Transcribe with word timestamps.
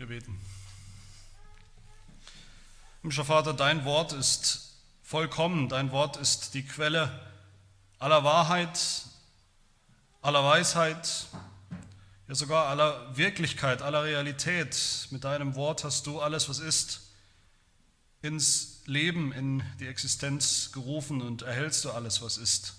Wir 0.00 0.06
beten. 0.06 0.40
Himmlischer 3.02 3.26
Vater, 3.26 3.52
dein 3.52 3.84
Wort 3.84 4.14
ist 4.14 4.72
vollkommen, 5.02 5.68
dein 5.68 5.92
Wort 5.92 6.16
ist 6.16 6.54
die 6.54 6.62
Quelle 6.62 7.20
aller 7.98 8.24
Wahrheit, 8.24 8.80
aller 10.22 10.42
Weisheit, 10.42 11.26
ja 12.28 12.34
sogar 12.34 12.68
aller 12.68 13.14
Wirklichkeit, 13.18 13.82
aller 13.82 14.04
Realität. 14.04 15.06
Mit 15.10 15.24
deinem 15.24 15.54
Wort 15.54 15.84
hast 15.84 16.06
du 16.06 16.18
alles, 16.18 16.48
was 16.48 16.60
ist, 16.60 17.02
ins 18.22 18.80
Leben, 18.86 19.32
in 19.32 19.62
die 19.80 19.86
Existenz 19.86 20.72
gerufen 20.72 21.20
und 21.20 21.42
erhältst 21.42 21.84
du 21.84 21.90
alles, 21.90 22.22
was 22.22 22.38
ist. 22.38 22.76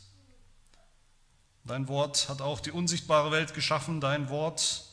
Dein 1.66 1.88
Wort 1.88 2.30
hat 2.30 2.42
auch 2.42 2.62
die 2.62 2.72
unsichtbare 2.72 3.30
Welt 3.30 3.54
geschaffen, 3.54 4.02
dein 4.02 4.30
Wort 4.30 4.86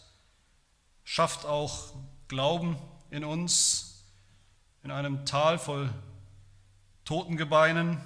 schafft 1.04 1.46
auch 1.46 1.94
Glauben 2.28 2.76
in 3.10 3.24
uns, 3.24 4.04
in 4.82 4.90
einem 4.90 5.24
Tal 5.24 5.58
voll 5.58 5.90
toten 7.04 7.36
Gebeinen, 7.38 7.98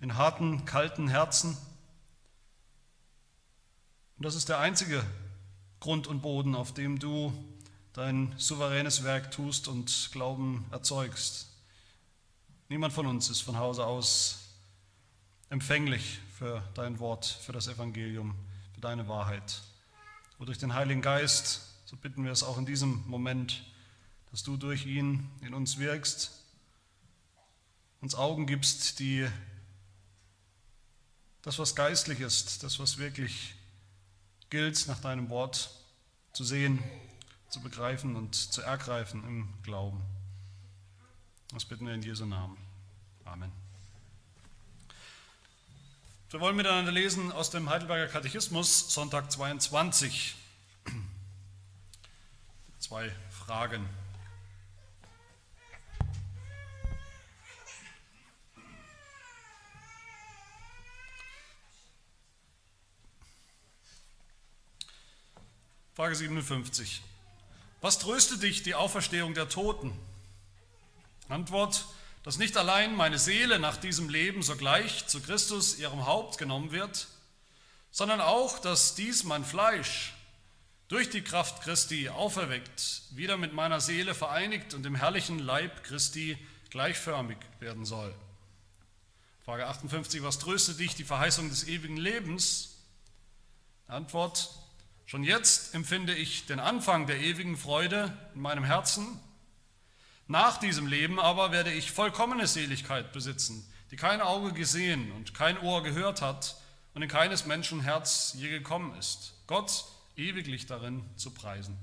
in 0.00 0.16
harten, 0.16 0.64
kalten 0.64 1.08
Herzen. 1.08 1.56
Und 4.16 4.24
das 4.24 4.36
ist 4.36 4.48
der 4.48 4.60
einzige 4.60 5.04
Grund 5.80 6.06
und 6.06 6.22
Boden, 6.22 6.54
auf 6.54 6.72
dem 6.72 7.00
du 7.00 7.32
dein 7.92 8.32
souveränes 8.38 9.02
Werk 9.02 9.32
tust 9.32 9.66
und 9.66 10.10
Glauben 10.12 10.64
erzeugst. 10.70 11.48
Niemand 12.68 12.92
von 12.92 13.06
uns 13.06 13.28
ist 13.28 13.40
von 13.40 13.58
Hause 13.58 13.84
aus 13.84 14.38
empfänglich 15.50 16.20
für 16.38 16.62
dein 16.74 17.00
Wort, 17.00 17.26
für 17.26 17.52
das 17.52 17.66
Evangelium, 17.66 18.36
für 18.74 18.80
deine 18.80 19.08
Wahrheit. 19.08 19.62
Und 20.38 20.46
durch 20.46 20.58
den 20.58 20.74
Heiligen 20.74 21.02
Geist 21.02 21.67
so 21.88 21.96
bitten 21.96 22.22
wir 22.22 22.32
es 22.32 22.42
auch 22.42 22.58
in 22.58 22.66
diesem 22.66 23.02
Moment, 23.06 23.64
dass 24.30 24.42
du 24.42 24.58
durch 24.58 24.84
ihn 24.84 25.26
in 25.40 25.54
uns 25.54 25.78
wirkst, 25.78 26.44
uns 28.02 28.14
Augen 28.14 28.46
gibst, 28.46 28.98
die 28.98 29.26
das, 31.40 31.58
was 31.58 31.74
geistlich 31.74 32.20
ist, 32.20 32.62
das, 32.62 32.78
was 32.78 32.98
wirklich 32.98 33.54
gilt, 34.50 34.86
nach 34.86 35.00
deinem 35.00 35.30
Wort 35.30 35.70
zu 36.34 36.44
sehen, 36.44 36.82
zu 37.48 37.62
begreifen 37.62 38.16
und 38.16 38.34
zu 38.34 38.60
ergreifen 38.60 39.24
im 39.24 39.48
Glauben. 39.62 40.02
Das 41.54 41.64
bitten 41.64 41.86
wir 41.86 41.94
in 41.94 42.02
Jesu 42.02 42.26
Namen. 42.26 42.58
Amen. 43.24 43.50
Wir 46.28 46.40
wollen 46.40 46.56
miteinander 46.56 46.92
lesen 46.92 47.32
aus 47.32 47.48
dem 47.48 47.70
Heidelberger 47.70 48.12
Katechismus, 48.12 48.92
Sonntag 48.92 49.32
22 49.32 50.36
zwei 52.88 53.12
Fragen. 53.44 53.86
Frage 65.94 66.14
57. 66.14 67.02
Was 67.82 67.98
tröstet 67.98 68.42
dich 68.42 68.62
die 68.62 68.74
Auferstehung 68.74 69.34
der 69.34 69.50
Toten? 69.50 69.92
Antwort, 71.28 71.84
dass 72.22 72.38
nicht 72.38 72.56
allein 72.56 72.96
meine 72.96 73.18
Seele 73.18 73.58
nach 73.58 73.76
diesem 73.76 74.08
Leben 74.08 74.42
sogleich 74.42 75.06
zu 75.06 75.20
Christus, 75.20 75.78
ihrem 75.78 76.06
Haupt, 76.06 76.38
genommen 76.38 76.70
wird, 76.72 77.08
sondern 77.90 78.22
auch, 78.22 78.58
dass 78.60 78.94
dies 78.94 79.24
mein 79.24 79.44
Fleisch 79.44 80.14
durch 80.88 81.10
die 81.10 81.22
Kraft 81.22 81.62
Christi 81.62 82.08
auferweckt, 82.08 83.02
wieder 83.10 83.36
mit 83.36 83.52
meiner 83.52 83.80
Seele 83.80 84.14
vereinigt 84.14 84.72
und 84.72 84.86
im 84.86 84.94
herrlichen 84.94 85.38
Leib 85.38 85.84
Christi 85.84 86.38
gleichförmig 86.70 87.36
werden 87.60 87.84
soll. 87.84 88.14
Frage 89.44 89.66
58, 89.66 90.22
was 90.22 90.38
tröstet 90.38 90.78
dich 90.78 90.94
die 90.94 91.04
Verheißung 91.04 91.50
des 91.50 91.68
ewigen 91.68 91.96
Lebens? 91.96 92.76
Antwort, 93.86 94.50
schon 95.06 95.24
jetzt 95.24 95.74
empfinde 95.74 96.14
ich 96.14 96.46
den 96.46 96.60
Anfang 96.60 97.06
der 97.06 97.20
ewigen 97.20 97.56
Freude 97.56 98.16
in 98.34 98.40
meinem 98.40 98.64
Herzen. 98.64 99.20
Nach 100.26 100.58
diesem 100.58 100.86
Leben 100.86 101.18
aber 101.18 101.52
werde 101.52 101.72
ich 101.72 101.92
vollkommene 101.92 102.46
Seligkeit 102.46 103.12
besitzen, 103.12 103.66
die 103.90 103.96
kein 103.96 104.20
Auge 104.20 104.52
gesehen 104.52 105.12
und 105.12 105.34
kein 105.34 105.58
Ohr 105.58 105.82
gehört 105.82 106.20
hat 106.20 106.56
und 106.94 107.02
in 107.02 107.08
keines 107.08 107.46
Menschen 107.46 107.80
Herz 107.80 108.34
je 108.36 108.50
gekommen 108.50 108.94
ist. 108.98 109.34
Gott 109.46 109.86
ewiglich 110.18 110.66
darin 110.66 111.04
zu 111.16 111.30
preisen. 111.30 111.78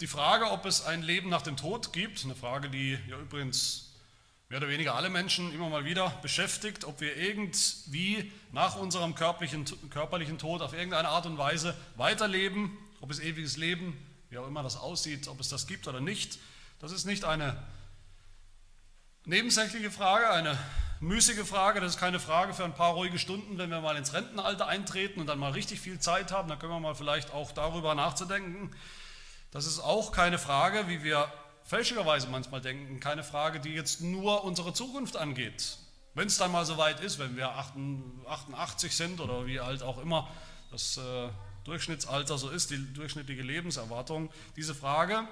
Die 0.00 0.06
Frage, 0.06 0.50
ob 0.50 0.64
es 0.64 0.84
ein 0.84 1.02
Leben 1.02 1.28
nach 1.28 1.42
dem 1.42 1.56
Tod 1.56 1.92
gibt, 1.92 2.24
eine 2.24 2.34
Frage, 2.34 2.70
die 2.70 2.98
ja 3.08 3.18
übrigens 3.18 3.92
mehr 4.48 4.58
oder 4.58 4.68
weniger 4.68 4.94
alle 4.94 5.10
Menschen 5.10 5.52
immer 5.52 5.68
mal 5.68 5.84
wieder 5.84 6.08
beschäftigt, 6.22 6.84
ob 6.84 7.00
wir 7.00 7.16
irgendwie 7.16 8.32
nach 8.50 8.76
unserem 8.76 9.14
körperlichen, 9.14 9.66
körperlichen 9.90 10.38
Tod 10.38 10.62
auf 10.62 10.72
irgendeine 10.72 11.08
Art 11.08 11.26
und 11.26 11.38
Weise 11.38 11.76
weiterleben, 11.96 12.76
ob 13.00 13.10
es 13.10 13.20
ewiges 13.20 13.58
Leben, 13.58 13.96
wie 14.30 14.38
auch 14.38 14.48
immer 14.48 14.62
das 14.62 14.76
aussieht, 14.76 15.28
ob 15.28 15.38
es 15.38 15.50
das 15.50 15.66
gibt 15.66 15.86
oder 15.86 16.00
nicht. 16.00 16.38
Das 16.78 16.92
ist 16.92 17.04
nicht 17.04 17.24
eine 17.24 17.62
nebensächliche 19.24 19.90
Frage, 19.90 20.30
eine 20.30 20.58
müßige 21.00 21.46
Frage, 21.46 21.80
das 21.80 21.94
ist 21.94 22.00
keine 22.00 22.20
Frage 22.20 22.52
für 22.54 22.64
ein 22.64 22.74
paar 22.74 22.92
ruhige 22.92 23.18
Stunden, 23.18 23.58
wenn 23.58 23.70
wir 23.70 23.80
mal 23.80 23.96
ins 23.96 24.12
Rentenalter 24.12 24.66
eintreten 24.66 25.20
und 25.20 25.26
dann 25.26 25.38
mal 25.38 25.52
richtig 25.52 25.80
viel 25.80 25.98
Zeit 25.98 26.32
haben, 26.32 26.48
dann 26.48 26.58
können 26.58 26.72
wir 26.72 26.80
mal 26.80 26.94
vielleicht 26.94 27.32
auch 27.32 27.52
darüber 27.52 27.94
nachzudenken. 27.94 28.70
Das 29.50 29.66
ist 29.66 29.80
auch 29.80 30.12
keine 30.12 30.38
Frage, 30.38 30.88
wie 30.88 31.02
wir 31.02 31.32
fälschlicherweise 31.64 32.28
manchmal 32.28 32.60
denken, 32.60 33.00
keine 33.00 33.24
Frage, 33.24 33.60
die 33.60 33.70
jetzt 33.70 34.00
nur 34.00 34.44
unsere 34.44 34.72
Zukunft 34.72 35.16
angeht. 35.16 35.78
Wenn 36.14 36.26
es 36.26 36.38
dann 36.38 36.52
mal 36.52 36.64
so 36.64 36.76
weit 36.76 37.00
ist, 37.00 37.18
wenn 37.18 37.36
wir 37.36 37.50
88 37.50 38.94
sind 38.94 39.20
oder 39.20 39.46
wie 39.46 39.60
alt 39.60 39.82
auch 39.82 39.98
immer 39.98 40.28
das 40.70 40.96
äh, 40.98 41.28
Durchschnittsalter 41.64 42.38
so 42.38 42.50
ist, 42.50 42.70
die 42.70 42.92
durchschnittliche 42.92 43.42
Lebenserwartung, 43.42 44.30
diese 44.56 44.74
Frage, 44.74 45.26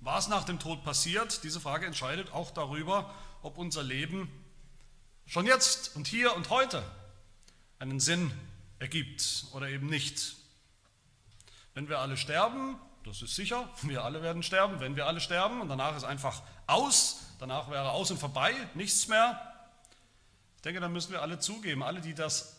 was 0.00 0.28
nach 0.28 0.44
dem 0.44 0.58
Tod 0.58 0.82
passiert, 0.82 1.44
diese 1.44 1.60
Frage 1.60 1.86
entscheidet 1.86 2.32
auch 2.32 2.50
darüber, 2.50 3.14
ob 3.42 3.58
unser 3.58 3.82
Leben 3.82 4.30
schon 5.26 5.46
jetzt 5.46 5.94
und 5.94 6.08
hier 6.08 6.34
und 6.34 6.50
heute 6.50 6.82
einen 7.78 8.00
Sinn 8.00 8.32
ergibt 8.78 9.46
oder 9.52 9.68
eben 9.68 9.86
nicht. 9.86 10.36
Wenn 11.74 11.88
wir 11.88 11.98
alle 12.00 12.16
sterben, 12.16 12.76
das 13.04 13.22
ist 13.22 13.36
sicher, 13.36 13.68
wir 13.82 14.04
alle 14.04 14.22
werden 14.22 14.42
sterben, 14.42 14.80
wenn 14.80 14.96
wir 14.96 15.06
alle 15.06 15.20
sterben 15.20 15.60
und 15.60 15.68
danach 15.68 15.96
ist 15.96 16.04
einfach 16.04 16.42
aus, 16.66 17.20
danach 17.38 17.70
wäre 17.70 17.90
aus 17.90 18.10
und 18.10 18.18
vorbei, 18.18 18.54
nichts 18.74 19.06
mehr. 19.08 19.40
Ich 20.56 20.62
denke, 20.62 20.80
dann 20.80 20.92
müssen 20.92 21.12
wir 21.12 21.22
alle 21.22 21.38
zugeben, 21.38 21.82
alle, 21.82 22.00
die 22.00 22.14
das 22.14 22.56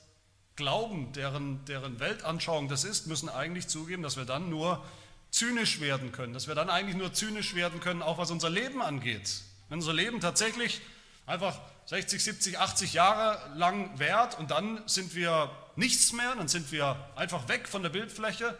glauben, 0.56 1.12
deren, 1.14 1.64
deren 1.66 2.00
Weltanschauung 2.00 2.68
das 2.68 2.84
ist, 2.84 3.08
müssen 3.08 3.30
eigentlich 3.30 3.68
zugeben, 3.68 4.04
dass 4.04 4.18
wir 4.18 4.26
dann 4.26 4.50
nur 4.50 4.84
zynisch 5.32 5.80
werden 5.80 6.12
können, 6.12 6.34
dass 6.34 6.48
wir 6.48 6.56
dann 6.56 6.70
eigentlich 6.70 6.98
nur 6.98 7.14
zynisch 7.14 7.56
werden 7.56 7.80
können, 7.80 8.02
auch 8.02 8.18
was 8.18 8.32
unser 8.32 8.50
Leben 8.50 8.82
angeht. 8.82 9.42
Wenn 9.70 9.80
unser 9.80 9.94
Leben 9.94 10.20
tatsächlich 10.20 10.82
einfach 11.26 11.60
60, 11.86 12.24
70, 12.24 12.60
80 12.60 12.94
Jahre 12.94 13.58
lang 13.58 13.98
währt 13.98 14.38
und 14.38 14.52
dann 14.52 14.88
sind 14.88 15.16
wir 15.16 15.50
nichts 15.76 16.12
mehr, 16.12 16.36
dann 16.36 16.50
sind 16.50 16.72
wir 16.72 16.98
einfach 17.16 17.48
weg 17.48 17.68
von 17.68 17.82
der 17.82 17.90
Bildfläche, 17.90 18.58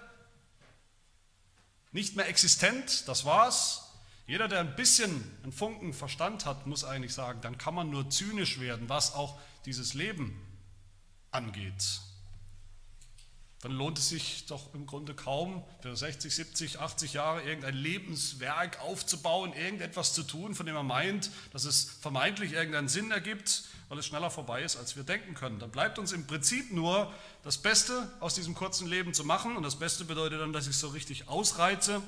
nicht 1.92 2.16
mehr 2.16 2.30
existent, 2.30 3.08
das 3.08 3.26
war's. 3.26 3.90
Jeder, 4.26 4.48
der 4.48 4.62
ein 4.62 4.78
bisschen 4.78 5.38
einen 5.44 5.52
Funken 5.52 5.94
Verstand 5.94 6.46
hat, 6.46 6.66
muss 6.66 6.86
eigentlich 6.86 7.14
sagen, 7.14 7.42
dann 7.42 7.58
kann 7.58 7.76
man 7.76 7.90
nur 7.90 8.10
zynisch 8.10 8.62
werden, 8.62 8.88
was 8.88 9.14
auch 9.14 9.38
dieses 9.66 9.94
Leben 9.94 10.42
angeht 11.32 12.02
dann 13.62 13.74
lohnt 13.74 14.00
es 14.00 14.10
sich 14.10 14.48
doch 14.48 14.74
im 14.74 14.88
Grunde 14.88 15.14
kaum, 15.14 15.64
für 15.82 15.96
60, 15.96 16.34
70, 16.34 16.80
80 16.80 17.14
Jahre 17.14 17.44
irgendein 17.44 17.76
Lebenswerk 17.76 18.80
aufzubauen, 18.82 19.54
irgendetwas 19.54 20.14
zu 20.14 20.24
tun, 20.24 20.56
von 20.56 20.66
dem 20.66 20.74
man 20.74 20.88
meint, 20.88 21.30
dass 21.54 21.66
es 21.66 21.84
vermeintlich 22.02 22.54
irgendeinen 22.54 22.88
Sinn 22.88 23.12
ergibt, 23.12 23.66
weil 23.88 24.00
es 24.00 24.08
schneller 24.08 24.32
vorbei 24.32 24.64
ist, 24.64 24.78
als 24.78 24.96
wir 24.96 25.04
denken 25.04 25.36
können. 25.36 25.60
Dann 25.60 25.70
bleibt 25.70 26.00
uns 26.00 26.12
im 26.12 26.26
Prinzip 26.26 26.72
nur 26.72 27.14
das 27.44 27.60
Beste 27.60 28.12
aus 28.20 28.34
diesem 28.34 28.56
kurzen 28.56 28.88
Leben 28.88 29.14
zu 29.14 29.24
machen. 29.24 29.56
Und 29.56 29.64
das 29.64 29.78
Beste 29.78 30.06
bedeutet 30.06 30.42
dann, 30.42 30.54
dass 30.54 30.66
ich 30.66 30.72
es 30.72 30.80
so 30.80 30.88
richtig 30.88 31.28
ausreize, 31.28 32.02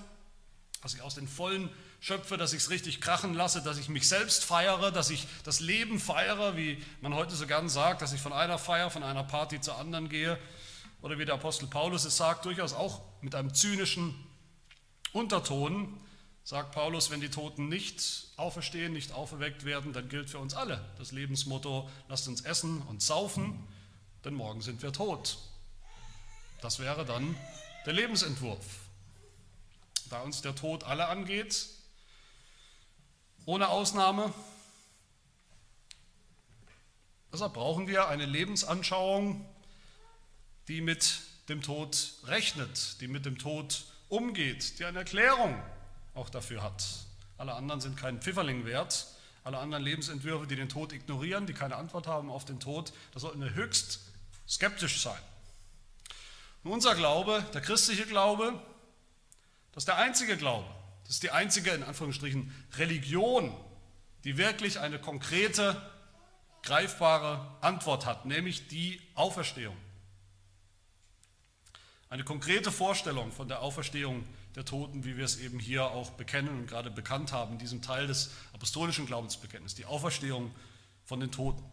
dass 0.82 0.96
ich 0.96 1.02
aus 1.02 1.16
den 1.16 1.28
Vollen 1.28 1.70
schöpfe, 2.00 2.38
dass 2.38 2.54
ich 2.54 2.64
es 2.64 2.70
richtig 2.72 3.00
krachen 3.00 3.36
lasse, 3.36 3.62
dass 3.62 3.78
ich 3.78 3.90
mich 3.90 4.08
selbst 4.10 4.44
feiere, 4.44 4.92
dass 4.92 5.12
ich 5.12 5.28
das 5.44 5.60
Leben 5.60 6.00
feiere, 6.00 6.58
wie 6.58 6.84
man 7.02 7.14
heute 7.14 7.36
so 7.36 7.46
gern 7.46 7.70
sagt, 7.70 8.02
dass 8.02 8.12
ich 8.12 8.22
von 8.22 8.34
einer 8.34 8.58
Feier, 8.58 8.90
von 8.90 9.04
einer 9.04 9.24
Party 9.24 9.62
zur 9.62 9.78
anderen 9.78 10.10
gehe 10.10 10.40
oder 11.04 11.20
wie 11.20 11.26
der 11.26 11.36
Apostel 11.36 11.68
Paulus 11.68 12.06
es 12.06 12.18
sagt, 12.18 12.46
durchaus 12.46 12.74
auch 12.74 13.02
mit 13.22 13.36
einem 13.36 13.54
zynischen 13.54 14.16
Unterton, 15.12 16.02
sagt 16.44 16.72
Paulus, 16.72 17.12
wenn 17.12 17.22
die 17.22 17.30
Toten 17.30 17.70
nicht 17.70 18.32
auferstehen, 18.36 18.92
nicht 18.92 19.12
auferweckt 19.12 19.64
werden, 19.64 19.94
dann 19.94 20.10
gilt 20.10 20.32
für 20.32 20.40
uns 20.40 20.56
alle 20.56 20.84
das 20.98 21.12
Lebensmotto, 21.12 21.88
lasst 22.10 22.28
uns 22.28 22.42
essen 22.42 22.82
und 22.82 23.04
saufen 23.04 23.68
denn 24.24 24.36
morgen 24.36 24.62
sind 24.62 24.82
wir 24.82 24.94
tot. 24.94 25.38
Das 26.62 26.80
wäre 26.80 27.06
dann 27.06 27.36
der 27.86 27.94
Lebensentwurf. 27.94 28.66
Da 30.10 30.22
uns 30.22 30.42
der 30.42 30.56
Tod 30.56 30.84
alle 30.84 31.08
angeht, 31.08 31.68
ohne 33.46 33.68
Ausnahme, 33.68 34.34
deshalb 37.34 37.54
brauchen 37.54 37.88
wir 37.88 38.08
eine 38.08 38.26
Lebensanschauung, 38.26 39.46
die 40.68 40.82
mit 40.82 41.22
dem 41.50 41.62
Tod 41.62 42.14
rechnet, 42.26 43.02
die 43.02 43.08
mit 43.08 43.26
dem 43.26 43.38
Tod 43.38 43.86
umgeht, 44.10 44.80
die 44.80 44.86
eine 44.86 45.00
Erklärung 45.00 45.62
auch 46.14 46.30
dafür 46.30 46.64
hat. 46.64 46.84
Alle 47.38 47.54
anderen 47.54 47.82
sind 47.82 47.98
keinen 47.98 48.22
Pfifferling 48.22 48.66
wert. 48.66 49.08
Alle 49.44 49.58
anderen 49.58 49.84
Lebensentwürfe, 49.84 50.48
die 50.48 50.56
den 50.56 50.70
Tod 50.70 50.94
ignorieren, 50.94 51.46
die 51.46 51.54
keine 51.54 51.76
Antwort 51.76 52.08
haben 52.08 52.30
auf 52.30 52.46
den 52.46 52.62
Tod, 52.62 52.94
da 53.14 53.20
sollten 53.20 53.42
wir 53.42 53.54
höchst 53.54 54.00
skeptisch 54.48 55.02
sein. 55.02 55.20
Und 56.64 56.72
unser 56.72 56.96
Glaube, 56.96 57.46
der 57.54 57.60
christliche 57.60 58.06
Glaube, 58.06 58.54
das 59.74 59.82
ist 59.82 59.88
der 59.88 59.98
einzige 59.98 60.38
Glaube, 60.38 60.66
das 61.04 61.16
ist 61.16 61.24
die 61.24 61.32
einzige, 61.32 61.72
in 61.72 61.84
Anführungsstrichen, 61.84 62.54
Religion, 62.78 63.54
die 64.24 64.38
wirklich 64.38 64.80
eine 64.80 65.00
konkrete, 65.00 65.76
greifbare 66.62 67.58
Antwort 67.60 68.06
hat, 68.06 68.26
nämlich 68.26 68.70
die 68.70 69.02
Auferstehung. 69.16 69.76
Eine 72.14 72.24
konkrete 72.24 72.72
Vorstellung 72.72 73.32
von 73.32 73.48
der 73.48 73.64
Auferstehung 73.64 74.24
der 74.56 74.64
Toten, 74.66 75.04
wie 75.04 75.18
wir 75.18 75.26
es 75.26 75.40
eben 75.40 75.58
hier 75.58 75.86
auch 75.86 76.12
bekennen 76.12 76.60
und 76.60 76.68
gerade 76.68 76.92
bekannt 76.92 77.32
haben, 77.32 77.54
in 77.54 77.58
diesem 77.58 77.82
Teil 77.82 78.06
des 78.06 78.30
apostolischen 78.54 79.08
Glaubensbekenntnisses, 79.08 79.76
die 79.76 79.86
Auferstehung 79.86 80.54
von 81.06 81.20
den 81.20 81.32
Toten. 81.32 81.64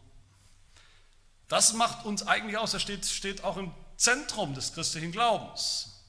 Das 1.49 1.75
macht 1.75 2.07
uns 2.07 2.27
eigentlich 2.27 2.57
aus, 2.57 2.71
das 2.71 2.81
steht, 2.81 3.05
steht 3.05 3.45
auch 3.45 3.59
im 3.59 3.71
Zentrum 3.99 4.55
des 4.55 4.73
christlichen 4.73 5.13
Glaubens. 5.13 6.00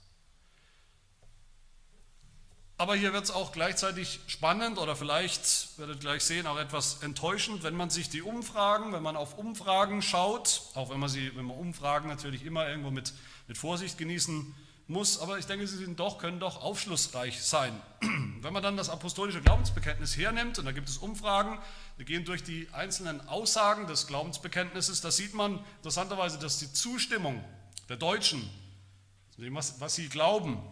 Aber 2.81 2.95
hier 2.95 3.13
wird 3.13 3.25
es 3.25 3.29
auch 3.29 3.51
gleichzeitig 3.51 4.21
spannend 4.25 4.79
oder 4.79 4.95
vielleicht, 4.95 5.77
werdet 5.77 5.99
gleich 5.99 6.23
sehen, 6.23 6.47
auch 6.47 6.57
etwas 6.57 7.03
enttäuschend, 7.03 7.61
wenn 7.61 7.75
man 7.75 7.91
sich 7.91 8.09
die 8.09 8.23
Umfragen, 8.23 8.91
wenn 8.91 9.03
man 9.03 9.15
auf 9.15 9.37
Umfragen 9.37 10.01
schaut, 10.01 10.63
auch 10.73 10.89
wenn 10.89 10.99
man 10.99 11.07
sie, 11.07 11.31
wenn 11.35 11.45
man 11.45 11.57
Umfragen 11.57 12.09
natürlich 12.09 12.43
immer 12.43 12.67
irgendwo 12.67 12.89
mit, 12.89 13.13
mit 13.47 13.59
Vorsicht 13.59 13.99
genießen 13.99 14.55
muss, 14.87 15.19
aber 15.19 15.37
ich 15.37 15.45
denke, 15.45 15.67
sie 15.67 15.77
sind 15.77 15.99
doch, 15.99 16.17
können 16.17 16.39
doch 16.39 16.63
aufschlussreich 16.63 17.43
sein. 17.43 17.79
Wenn 18.41 18.51
man 18.51 18.63
dann 18.63 18.77
das 18.77 18.89
apostolische 18.89 19.41
Glaubensbekenntnis 19.41 20.17
hernimmt, 20.17 20.57
und 20.57 20.65
da 20.65 20.71
gibt 20.71 20.89
es 20.89 20.97
Umfragen, 20.97 21.59
wir 21.97 22.05
gehen 22.05 22.25
durch 22.25 22.43
die 22.43 22.67
einzelnen 22.71 23.21
Aussagen 23.27 23.85
des 23.85 24.07
Glaubensbekenntnisses, 24.07 25.01
da 25.01 25.11
sieht 25.11 25.35
man 25.35 25.63
interessanterweise, 25.77 26.39
dass 26.39 26.57
die 26.57 26.73
Zustimmung 26.73 27.43
der 27.89 27.97
Deutschen, 27.97 28.41
was, 29.37 29.79
was 29.79 29.93
sie 29.93 30.09
glauben, 30.09 30.63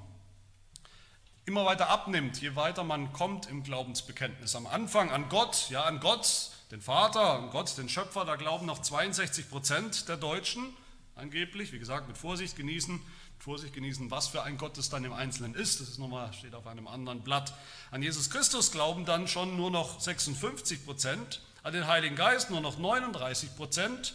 immer 1.50 1.66
weiter 1.66 1.90
abnimmt, 1.90 2.40
je 2.42 2.56
weiter 2.56 2.84
man 2.84 3.12
kommt 3.12 3.48
im 3.48 3.64
Glaubensbekenntnis. 3.64 4.56
Am 4.56 4.68
Anfang 4.68 5.10
an 5.10 5.30
Gott, 5.30 5.72
ja 5.72 5.84
an 5.84 6.00
Gott, 6.00 6.52
den 6.70 6.80
Vater, 6.80 7.40
an 7.40 7.50
Gott, 7.50 7.76
den 7.76 7.90
Schöpfer, 7.90 8.24
da 8.24 8.36
glauben 8.36 8.68
noch 8.68 8.84
62 8.84 9.50
Prozent 9.50 10.08
der 10.08 10.18
Deutschen 10.18 10.72
angeblich, 11.16 11.72
wie 11.74 11.80
gesagt, 11.80 12.08
mit 12.08 12.20
Vorsicht 12.20 12.56
genießen, 12.56 13.02
Vorsicht 13.40 13.74
genießen, 13.74 14.12
was 14.12 14.28
für 14.28 14.44
ein 14.44 14.60
Gott 14.60 14.78
es 14.78 14.92
dann 14.92 15.04
im 15.04 15.12
Einzelnen 15.12 15.56
ist. 15.56 15.82
Das 15.82 15.90
ist 15.90 15.98
nochmal, 15.98 16.32
steht 16.34 16.54
auf 16.54 16.68
einem 16.68 16.88
anderen 16.88 17.22
Blatt. 17.22 17.52
An 17.90 18.04
Jesus 18.04 18.30
Christus 18.30 18.72
glauben 18.72 19.06
dann 19.06 19.28
schon 19.28 19.58
nur 19.58 19.72
noch 19.72 20.00
56 20.00 20.86
Prozent, 20.86 21.42
an 21.64 21.74
den 21.74 21.88
Heiligen 21.88 22.16
Geist 22.16 22.52
nur 22.52 22.62
noch 22.62 22.78
39 22.78 23.56
Prozent. 23.56 24.14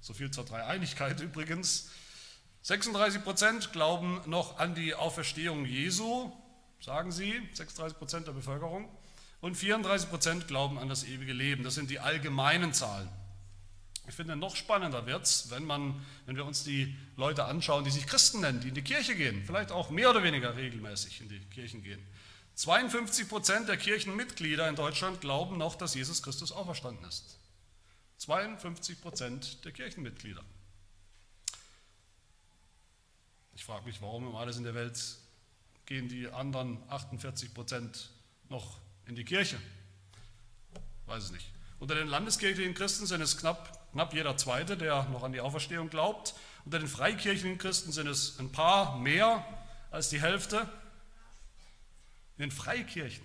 So 0.00 0.14
viel 0.14 0.30
zur 0.30 0.44
Dreieinigkeit 0.44 1.18
übrigens. 1.18 1.90
36 2.62 3.22
Prozent 3.22 3.72
glauben 3.72 4.20
noch 4.26 4.58
an 4.58 4.74
die 4.74 4.94
Auferstehung 4.94 5.64
Jesu, 5.64 6.32
sagen 6.80 7.12
sie, 7.12 7.40
36 7.54 7.98
Prozent 7.98 8.26
der 8.26 8.32
Bevölkerung. 8.32 8.88
Und 9.40 9.56
34 9.56 10.10
Prozent 10.10 10.48
glauben 10.48 10.78
an 10.78 10.88
das 10.88 11.04
ewige 11.04 11.32
Leben. 11.32 11.62
Das 11.62 11.74
sind 11.74 11.90
die 11.90 12.00
allgemeinen 12.00 12.72
Zahlen. 12.74 13.08
Ich 14.08 14.14
finde, 14.14 14.36
noch 14.36 14.56
spannender 14.56 15.06
wird 15.06 15.24
es, 15.24 15.50
wenn, 15.50 15.68
wenn 15.68 16.36
wir 16.36 16.44
uns 16.46 16.64
die 16.64 16.96
Leute 17.16 17.44
anschauen, 17.44 17.84
die 17.84 17.90
sich 17.90 18.06
Christen 18.06 18.40
nennen, 18.40 18.60
die 18.60 18.68
in 18.68 18.74
die 18.74 18.82
Kirche 18.82 19.14
gehen, 19.14 19.44
vielleicht 19.44 19.70
auch 19.70 19.90
mehr 19.90 20.10
oder 20.10 20.22
weniger 20.22 20.56
regelmäßig 20.56 21.20
in 21.20 21.28
die 21.28 21.40
Kirchen 21.50 21.82
gehen. 21.82 22.02
52 22.54 23.28
Prozent 23.28 23.68
der 23.68 23.76
Kirchenmitglieder 23.76 24.68
in 24.68 24.76
Deutschland 24.76 25.20
glauben 25.20 25.58
noch, 25.58 25.76
dass 25.76 25.94
Jesus 25.94 26.22
Christus 26.22 26.52
auferstanden 26.52 27.06
ist. 27.06 27.38
52 28.16 29.00
Prozent 29.00 29.64
der 29.64 29.72
Kirchenmitglieder. 29.72 30.42
Ich 33.58 33.64
frage 33.64 33.86
mich, 33.86 34.00
warum 34.00 34.24
um 34.24 34.36
alles 34.36 34.56
in 34.56 34.62
der 34.62 34.76
Welt 34.76 35.16
gehen 35.84 36.08
die 36.08 36.28
anderen 36.28 36.78
48 36.90 37.52
Prozent 37.52 38.10
noch 38.48 38.78
in 39.06 39.16
die 39.16 39.24
Kirche? 39.24 39.58
Weiß 41.06 41.24
es 41.24 41.32
nicht. 41.32 41.50
Unter 41.80 41.96
den 41.96 42.06
landeskirchlichen 42.06 42.74
Christen 42.74 43.06
sind 43.06 43.20
es 43.20 43.36
knapp 43.36 43.90
knapp 43.90 44.14
jeder 44.14 44.36
Zweite, 44.36 44.76
der 44.76 45.02
noch 45.08 45.24
an 45.24 45.32
die 45.32 45.40
Auferstehung 45.40 45.90
glaubt. 45.90 46.36
Unter 46.66 46.78
den 46.78 46.86
freikirchlichen 46.86 47.58
Christen 47.58 47.90
sind 47.90 48.06
es 48.06 48.38
ein 48.38 48.52
paar 48.52 48.96
mehr 48.96 49.44
als 49.90 50.08
die 50.08 50.20
Hälfte. 50.20 50.60
In 52.36 52.42
den 52.42 52.52
Freikirchen 52.52 53.24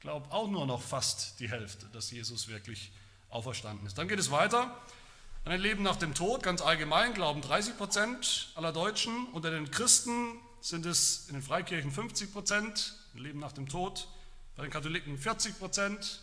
glaubt 0.00 0.32
auch 0.32 0.48
nur 0.48 0.64
noch 0.64 0.80
fast 0.80 1.38
die 1.38 1.50
Hälfte, 1.50 1.84
dass 1.92 2.10
Jesus 2.10 2.48
wirklich 2.48 2.92
auferstanden 3.28 3.86
ist. 3.86 3.98
Dann 3.98 4.08
geht 4.08 4.18
es 4.18 4.30
weiter. 4.30 4.74
An 5.44 5.52
ein 5.52 5.60
Leben 5.60 5.82
nach 5.82 5.96
dem 5.96 6.14
Tod, 6.14 6.42
ganz 6.42 6.62
allgemein, 6.62 7.12
glauben 7.12 7.42
30 7.42 7.76
Prozent 7.76 8.48
aller 8.54 8.72
Deutschen. 8.72 9.26
Unter 9.32 9.50
den 9.50 9.70
Christen 9.70 10.40
sind 10.62 10.86
es 10.86 11.28
in 11.28 11.34
den 11.34 11.42
Freikirchen 11.42 11.90
50 11.90 12.32
Prozent, 12.32 12.94
ein 13.14 13.18
Leben 13.18 13.40
nach 13.40 13.52
dem 13.52 13.68
Tod. 13.68 14.08
Bei 14.56 14.62
den 14.62 14.72
Katholiken 14.72 15.18
40 15.18 15.58
Prozent, 15.58 16.22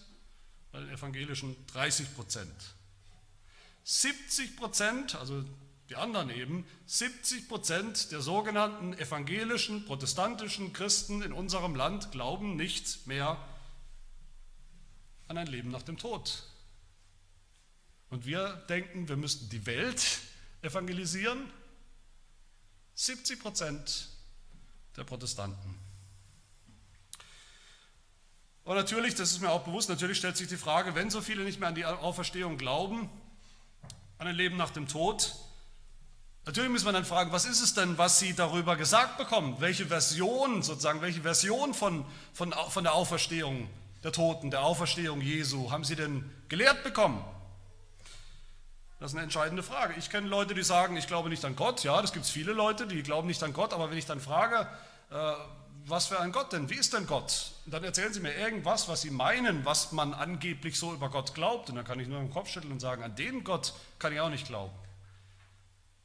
bei 0.72 0.80
den 0.80 0.90
Evangelischen 0.90 1.56
30 1.68 2.16
Prozent. 2.16 2.52
70 3.84 4.58
Prozent, 4.58 5.14
also 5.14 5.46
die 5.90 5.98
anderen 5.98 6.32
eben, 6.32 6.66
70 6.88 7.48
Prozent 7.48 8.12
der 8.12 8.22
sogenannten 8.22 8.94
evangelischen, 8.94 9.86
protestantischen 9.86 10.74
Christen 10.74 11.22
in 11.22 11.32
unserem 11.32 11.76
Land 11.76 12.12
glauben 12.12 12.56
nicht 12.56 13.06
mehr 13.06 13.38
an 15.28 15.38
ein 15.38 15.46
Leben 15.46 15.70
nach 15.70 15.84
dem 15.84 16.00
Tod. 16.00 16.42
Und 18.12 18.26
wir 18.26 18.54
denken, 18.68 19.08
wir 19.08 19.16
müssten 19.16 19.50
die 19.50 19.66
Welt 19.66 20.20
evangelisieren. 20.62 21.50
70 22.94 23.40
Prozent 23.40 24.10
der 24.98 25.06
Protestanten. 25.06 25.76
Und 28.66 28.76
natürlich, 28.76 29.16
das 29.16 29.32
ist 29.32 29.42
mir 29.42 29.50
auch 29.50 29.64
bewusst, 29.64 29.90
natürlich 29.90 30.18
stellt 30.18 30.38
sich 30.38 30.50
die 30.50 30.58
Frage, 30.58 30.94
wenn 30.94 31.10
so 31.10 31.22
viele 31.22 31.44
nicht 31.44 31.60
mehr 31.60 31.70
an 31.70 31.76
die 31.76 31.86
Auferstehung 31.86 32.58
glauben, 32.58 33.10
an 34.18 34.28
ein 34.28 34.36
Leben 34.36 34.58
nach 34.58 34.70
dem 34.70 34.88
Tod, 34.88 35.34
natürlich 36.46 36.70
muss 36.70 36.84
man 36.84 36.94
dann 36.94 37.06
fragen, 37.06 37.32
was 37.32 37.46
ist 37.46 37.62
es 37.62 37.74
denn, 37.74 37.98
was 37.98 38.20
sie 38.20 38.34
darüber 38.34 38.76
gesagt 38.76 39.18
bekommen? 39.18 39.56
Welche 39.60 39.86
Version 39.86 40.62
sozusagen, 40.62 41.02
welche 41.02 41.22
Version 41.22 41.74
von, 41.74 42.06
von, 42.34 42.54
von 42.70 42.84
der 42.84 42.94
Auferstehung 42.94 43.70
der 44.04 44.12
Toten, 44.12 44.52
der 44.52 44.64
Auferstehung 44.64 45.22
Jesu 45.22 45.72
haben 45.72 45.86
sie 45.86 45.96
denn 45.96 46.30
gelehrt 46.50 46.84
bekommen? 46.84 47.24
Das 49.02 49.14
ist 49.14 49.16
eine 49.16 49.24
entscheidende 49.24 49.64
Frage. 49.64 49.96
Ich 49.98 50.12
kenne 50.12 50.28
Leute, 50.28 50.54
die 50.54 50.62
sagen, 50.62 50.96
ich 50.96 51.08
glaube 51.08 51.28
nicht 51.30 51.44
an 51.44 51.56
Gott. 51.56 51.84
Ja, 51.84 52.00
das 52.04 52.14
gibt 52.14 52.26
es 52.26 52.30
viele 52.30 52.54
Leute, 52.54 52.86
die 52.86 53.02
glauben 53.02 53.28
nicht 53.28 53.42
an 53.42 53.52
Gott, 53.52 53.74
aber 53.74 53.90
wenn 53.90 53.98
ich 53.98 54.06
dann 54.06 54.20
frage, 54.20 54.68
äh, 55.10 55.34
was 55.88 56.06
für 56.06 56.20
ein 56.20 56.32
Gott 56.32 56.54
denn? 56.54 56.70
Wie 56.70 56.76
ist 56.76 56.94
denn 56.94 57.08
Gott? 57.08 57.54
Dann 57.66 57.84
erzählen 57.84 58.14
sie 58.14 58.20
mir 58.20 58.36
irgendwas, 58.36 58.88
was 58.88 59.02
sie 59.02 59.10
meinen, 59.10 59.66
was 59.66 59.92
man 59.92 60.14
angeblich 60.14 60.78
so 60.78 60.94
über 60.94 61.10
Gott 61.10 61.34
glaubt. 61.34 61.72
Und 61.72 61.78
dann 61.78 61.84
kann 61.84 62.00
ich 62.00 62.08
nur 62.08 62.20
den 62.20 62.30
Kopf 62.30 62.50
schütteln 62.50 62.72
und 62.72 62.80
sagen, 62.80 63.02
an 63.02 63.16
den 63.16 63.44
Gott 63.44 63.74
kann 63.98 64.14
ich 64.14 64.20
auch 64.20 64.30
nicht 64.30 64.46
glauben. 64.46 64.72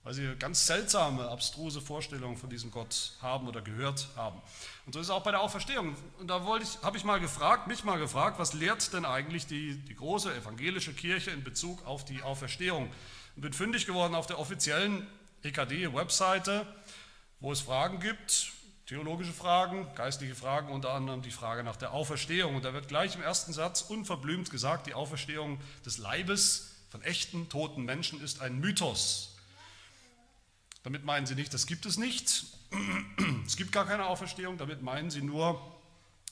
Weil 0.07 0.15
sie 0.15 0.37
ganz 0.39 0.65
seltsame, 0.69 1.29
abstruse 1.29 1.81
Vorstellungen 1.81 2.37
von 2.37 2.49
diesem 2.49 2.71
Gott 2.71 3.15
haben 3.21 3.49
oder 3.49 3.61
gehört 3.61 4.07
haben. 4.15 4.41
Und 4.87 4.93
so 4.93 5.01
ist 5.01 5.07
es 5.07 5.11
auch 5.11 5.25
bei 5.25 5.33
der 5.33 5.41
Auferstehung. 5.41 5.97
Und 6.21 6.29
da 6.29 6.41
ich, 6.63 6.79
habe 6.85 6.97
ich 6.97 7.03
mal 7.03 7.19
gefragt, 7.19 7.67
mich 7.67 7.83
mal 7.83 7.99
gefragt, 7.99 8.39
was 8.39 8.53
lehrt 8.53 8.93
denn 8.93 9.05
eigentlich 9.05 9.49
die, 9.49 9.75
die 9.75 9.97
große 9.97 10.33
evangelische 10.33 10.93
Kirche 10.93 11.33
in 11.33 11.43
Bezug 11.43 11.85
auf 11.85 12.05
die 12.05 12.23
Auferstehung? 12.23 12.89
Und 13.35 13.43
bin 13.43 13.53
fündig 13.53 13.85
geworden 13.85 14.15
auf 14.15 14.29
der 14.29 14.39
offiziellen 14.39 15.09
EKD-Webseite, 15.43 16.65
wo 17.41 17.51
es 17.51 17.63
Fragen 17.63 17.99
gibt 17.99 18.53
Theologische 18.87 19.33
Fragen, 19.33 19.89
geistliche 19.97 20.37
Fragen, 20.37 20.71
unter 20.71 20.91
anderem 20.91 21.21
die 21.21 21.33
Frage 21.33 21.65
nach 21.65 21.75
der 21.75 21.93
Auferstehung. 21.93 22.55
Und 22.55 22.65
da 22.65 22.73
wird 22.73 22.87
gleich 22.87 23.17
im 23.17 23.23
ersten 23.23 23.53
Satz 23.53 23.83
unverblümt 23.83 24.49
gesagt, 24.53 24.87
die 24.87 24.95
Auferstehung 24.95 25.59
des 25.85 25.99
Leibes 25.99 26.77
von 26.91 27.03
echten, 27.03 27.49
toten 27.49 27.85
Menschen 27.85 28.23
ist 28.23 28.41
ein 28.41 28.61
Mythos. 28.61 29.36
Damit 30.87 31.05
meinen 31.05 31.27
sie 31.27 31.35
nicht, 31.35 31.53
das 31.53 31.67
gibt 31.67 31.85
es 31.85 31.97
nicht. 31.97 32.45
Es 33.45 33.57
gibt 33.57 33.73
gar 33.73 33.87
keine 33.87 34.07
Auferstehung. 34.07 34.57
Damit 34.57 34.83
meinen 34.83 35.11
sie 35.11 35.21
nur, 35.21 35.61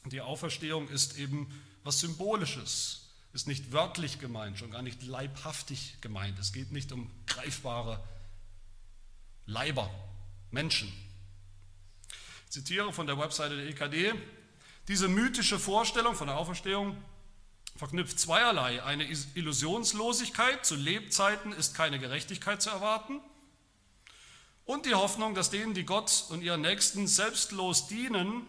die 0.05 0.21
Auferstehung 0.21 0.89
ist 0.91 1.19
eben 1.19 1.49
was 1.83 1.99
Symbolisches, 1.99 3.11
ist 3.33 3.49
nicht 3.49 3.73
wörtlich 3.73 4.21
gemeint, 4.21 4.57
schon 4.57 4.71
gar 4.71 4.83
nicht 4.83 5.03
leibhaftig 5.03 5.97
gemeint. 6.03 6.39
Es 6.39 6.53
geht 6.53 6.71
nicht 6.71 6.93
um 6.93 7.11
greifbare 7.27 8.01
Leiber, 9.45 9.91
Menschen. 10.53 10.87
Ich 12.45 12.53
zitiere 12.53 12.93
von 12.93 13.09
der 13.09 13.19
Webseite 13.19 13.57
der 13.57 13.67
EKD, 13.67 14.15
diese 14.87 15.09
mythische 15.09 15.59
Vorstellung 15.59 16.15
von 16.15 16.29
der 16.29 16.37
Auferstehung 16.37 16.97
verknüpft 17.75 18.21
zweierlei. 18.21 18.85
Eine 18.85 19.05
Illusionslosigkeit, 19.35 20.65
zu 20.65 20.77
Lebzeiten 20.77 21.51
ist 21.51 21.75
keine 21.75 21.99
Gerechtigkeit 21.99 22.63
zu 22.63 22.71
erwarten. 22.71 23.21
Und 24.65 24.87
die 24.87 24.95
Hoffnung, 24.95 25.35
dass 25.35 25.51
denen, 25.51 25.75
die 25.75 25.85
Gott 25.85 26.25
und 26.31 26.43
ihren 26.43 26.63
Nächsten 26.63 27.07
selbstlos 27.07 27.87
dienen, 27.87 28.47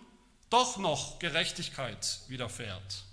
doch 0.50 0.78
noch 0.78 1.20
Gerechtigkeit 1.20 2.22
widerfährt. 2.28 3.04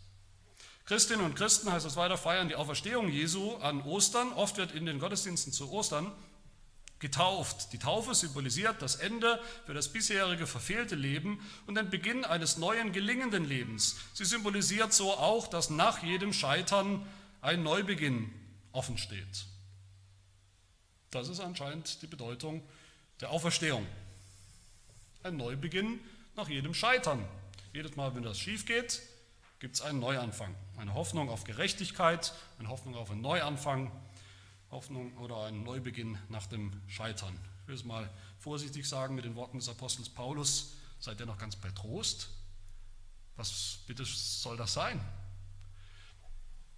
Christinnen 0.84 1.24
und 1.24 1.34
Christen, 1.34 1.72
heißt 1.72 1.86
es 1.86 1.96
weiter, 1.96 2.18
feiern 2.18 2.48
die 2.48 2.54
Auferstehung 2.54 3.08
Jesu 3.08 3.56
an 3.56 3.82
Ostern. 3.82 4.32
Oft 4.32 4.56
wird 4.56 4.72
in 4.72 4.86
den 4.86 4.98
Gottesdiensten 4.98 5.52
zu 5.52 5.70
Ostern 5.72 6.12
getauft. 6.98 7.72
Die 7.72 7.78
Taufe 7.78 8.14
symbolisiert 8.14 8.80
das 8.80 8.96
Ende 8.96 9.40
für 9.66 9.74
das 9.74 9.92
bisherige 9.92 10.46
verfehlte 10.46 10.94
Leben 10.94 11.40
und 11.66 11.74
den 11.74 11.90
Beginn 11.90 12.24
eines 12.24 12.56
neuen 12.56 12.92
gelingenden 12.92 13.44
Lebens. 13.44 13.96
Sie 14.14 14.24
symbolisiert 14.24 14.92
so 14.92 15.12
auch, 15.12 15.48
dass 15.48 15.70
nach 15.70 16.02
jedem 16.02 16.32
Scheitern 16.32 17.06
ein 17.40 17.62
Neubeginn 17.62 18.32
offen 18.70 18.98
steht. 18.98 19.46
Das 21.10 21.28
ist 21.28 21.40
anscheinend 21.40 22.00
die 22.02 22.06
Bedeutung 22.06 22.62
der 23.22 23.30
Auferstehung. 23.30 23.86
Ein 25.22 25.36
Neubeginn 25.36 26.00
nach 26.34 26.48
jedem 26.48 26.74
Scheitern. 26.74 27.24
Jedes 27.72 27.94
Mal, 27.96 28.14
wenn 28.16 28.24
das 28.24 28.38
schief 28.38 28.66
geht, 28.66 29.00
gibt 29.60 29.76
es 29.76 29.80
einen 29.80 30.00
Neuanfang. 30.00 30.54
Eine 30.76 30.92
Hoffnung 30.94 31.30
auf 31.30 31.44
Gerechtigkeit, 31.44 32.34
eine 32.58 32.68
Hoffnung 32.68 32.96
auf 32.96 33.10
einen 33.10 33.22
Neuanfang 33.22 33.92
Hoffnung 34.72 35.16
oder 35.18 35.44
ein 35.44 35.62
Neubeginn 35.62 36.18
nach 36.30 36.46
dem 36.46 36.72
Scheitern. 36.88 37.38
Ich 37.62 37.68
will 37.68 37.74
es 37.76 37.84
mal 37.84 38.10
vorsichtig 38.40 38.88
sagen 38.88 39.14
mit 39.14 39.24
den 39.24 39.36
Worten 39.36 39.58
des 39.58 39.68
Apostels 39.68 40.08
Paulus, 40.08 40.72
seid 40.98 41.20
ihr 41.20 41.26
noch 41.26 41.38
ganz 41.38 41.54
bei 41.56 41.70
Trost? 41.70 42.28
Was 43.36 43.78
bitte 43.86 44.04
soll 44.04 44.56
das 44.56 44.72
sein? 44.72 44.98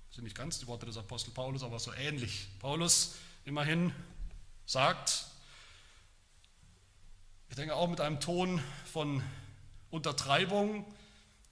Das 0.08 0.16
sind 0.16 0.24
nicht 0.24 0.36
ganz 0.36 0.58
die 0.58 0.66
Worte 0.66 0.86
des 0.86 0.98
Apostels 0.98 1.32
Paulus, 1.32 1.62
aber 1.62 1.78
so 1.78 1.92
ähnlich. 1.94 2.48
Paulus 2.58 3.14
immerhin 3.44 3.94
sagt, 4.66 5.26
ich 7.48 7.56
denke 7.56 7.74
auch 7.74 7.88
mit 7.88 8.00
einem 8.00 8.20
Ton 8.20 8.60
von 8.92 9.22
Untertreibung, 9.90 10.84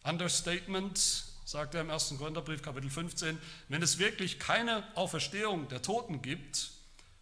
Understatement, 0.05 1.25
sagt 1.45 1.75
er 1.75 1.83
im 1.83 1.91
1. 1.91 2.15
Korintherbrief, 2.19 2.63
Kapitel 2.63 2.91
15, 2.91 3.39
wenn 3.69 3.83
es 3.83 3.99
wirklich 3.99 4.39
keine 4.39 4.85
Auferstehung 4.97 5.69
der 5.69 5.83
Toten 5.83 6.23
gibt, 6.23 6.71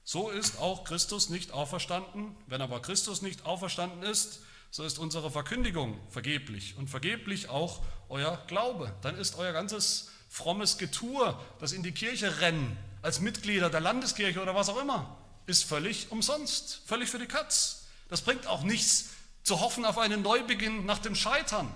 so 0.04 0.30
ist 0.30 0.58
auch 0.58 0.84
Christus 0.84 1.28
nicht 1.28 1.52
auferstanden. 1.52 2.34
Wenn 2.46 2.62
aber 2.62 2.80
Christus 2.80 3.22
nicht 3.22 3.46
auferstanden 3.46 4.02
ist, 4.02 4.40
so 4.70 4.84
ist 4.84 4.98
unsere 4.98 5.30
Verkündigung 5.30 5.98
vergeblich 6.08 6.76
und 6.76 6.88
vergeblich 6.88 7.48
auch 7.48 7.82
euer 8.08 8.42
Glaube. 8.46 8.94
Dann 9.02 9.16
ist 9.16 9.36
euer 9.36 9.52
ganzes 9.52 10.10
frommes 10.28 10.78
Getue, 10.78 11.38
das 11.58 11.72
in 11.72 11.82
die 11.82 11.92
Kirche 11.92 12.40
rennen, 12.40 12.76
als 13.02 13.20
Mitglieder 13.20 13.70
der 13.70 13.80
Landeskirche 13.80 14.40
oder 14.40 14.54
was 14.54 14.68
auch 14.68 14.80
immer, 14.80 15.16
ist 15.46 15.64
völlig 15.64 16.10
umsonst, 16.12 16.82
völlig 16.86 17.08
für 17.10 17.18
die 17.18 17.26
Katz. 17.26 17.79
Das 18.10 18.22
bringt 18.22 18.46
auch 18.46 18.62
nichts 18.62 19.10
zu 19.42 19.60
hoffen 19.60 19.84
auf 19.86 19.96
einen 19.96 20.22
Neubeginn 20.22 20.84
nach 20.84 20.98
dem 20.98 21.14
Scheitern 21.14 21.74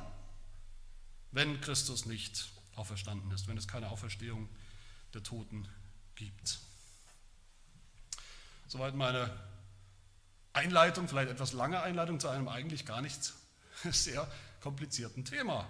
wenn 1.34 1.60
Christus 1.60 2.06
nicht 2.06 2.48
auferstanden 2.76 3.30
ist, 3.32 3.48
wenn 3.48 3.58
es 3.58 3.66
keine 3.66 3.90
Auferstehung 3.90 4.48
der 5.12 5.22
Toten 5.22 5.68
gibt. 6.14 6.60
Soweit 8.68 8.94
meine 8.94 9.30
Einleitung, 10.52 11.08
vielleicht 11.08 11.30
etwas 11.30 11.52
lange 11.52 11.82
Einleitung 11.82 12.20
zu 12.20 12.28
einem 12.28 12.48
eigentlich 12.48 12.86
gar 12.86 13.02
nicht 13.02 13.32
sehr 13.90 14.30
komplizierten 14.60 15.24
Thema, 15.24 15.68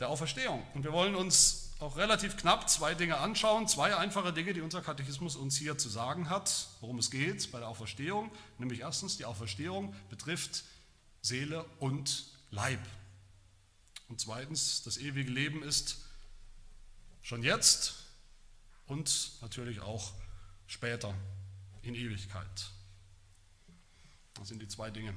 der 0.00 0.08
Auferstehung. 0.08 0.66
Und 0.72 0.84
wir 0.84 0.92
wollen 0.92 1.14
uns 1.14 1.69
auch 1.80 1.96
relativ 1.96 2.36
knapp 2.36 2.68
zwei 2.68 2.94
Dinge 2.94 3.16
anschauen, 3.16 3.66
zwei 3.66 3.96
einfache 3.96 4.32
Dinge, 4.32 4.52
die 4.52 4.60
unser 4.60 4.82
Katechismus 4.82 5.34
uns 5.34 5.56
hier 5.56 5.78
zu 5.78 5.88
sagen 5.88 6.28
hat, 6.28 6.68
worum 6.80 6.98
es 6.98 7.10
geht 7.10 7.50
bei 7.52 7.58
der 7.58 7.68
Auferstehung. 7.68 8.30
Nämlich 8.58 8.80
erstens, 8.80 9.16
die 9.16 9.24
Auferstehung 9.24 9.94
betrifft 10.10 10.64
Seele 11.22 11.64
und 11.78 12.26
Leib. 12.50 12.80
Und 14.08 14.20
zweitens, 14.20 14.82
das 14.82 14.98
ewige 14.98 15.30
Leben 15.30 15.62
ist 15.62 15.98
schon 17.22 17.42
jetzt 17.42 17.94
und 18.86 19.32
natürlich 19.40 19.80
auch 19.80 20.12
später 20.66 21.14
in 21.82 21.94
Ewigkeit. 21.94 22.70
Das 24.34 24.48
sind 24.48 24.60
die 24.60 24.68
zwei 24.68 24.90
Dinge 24.90 25.14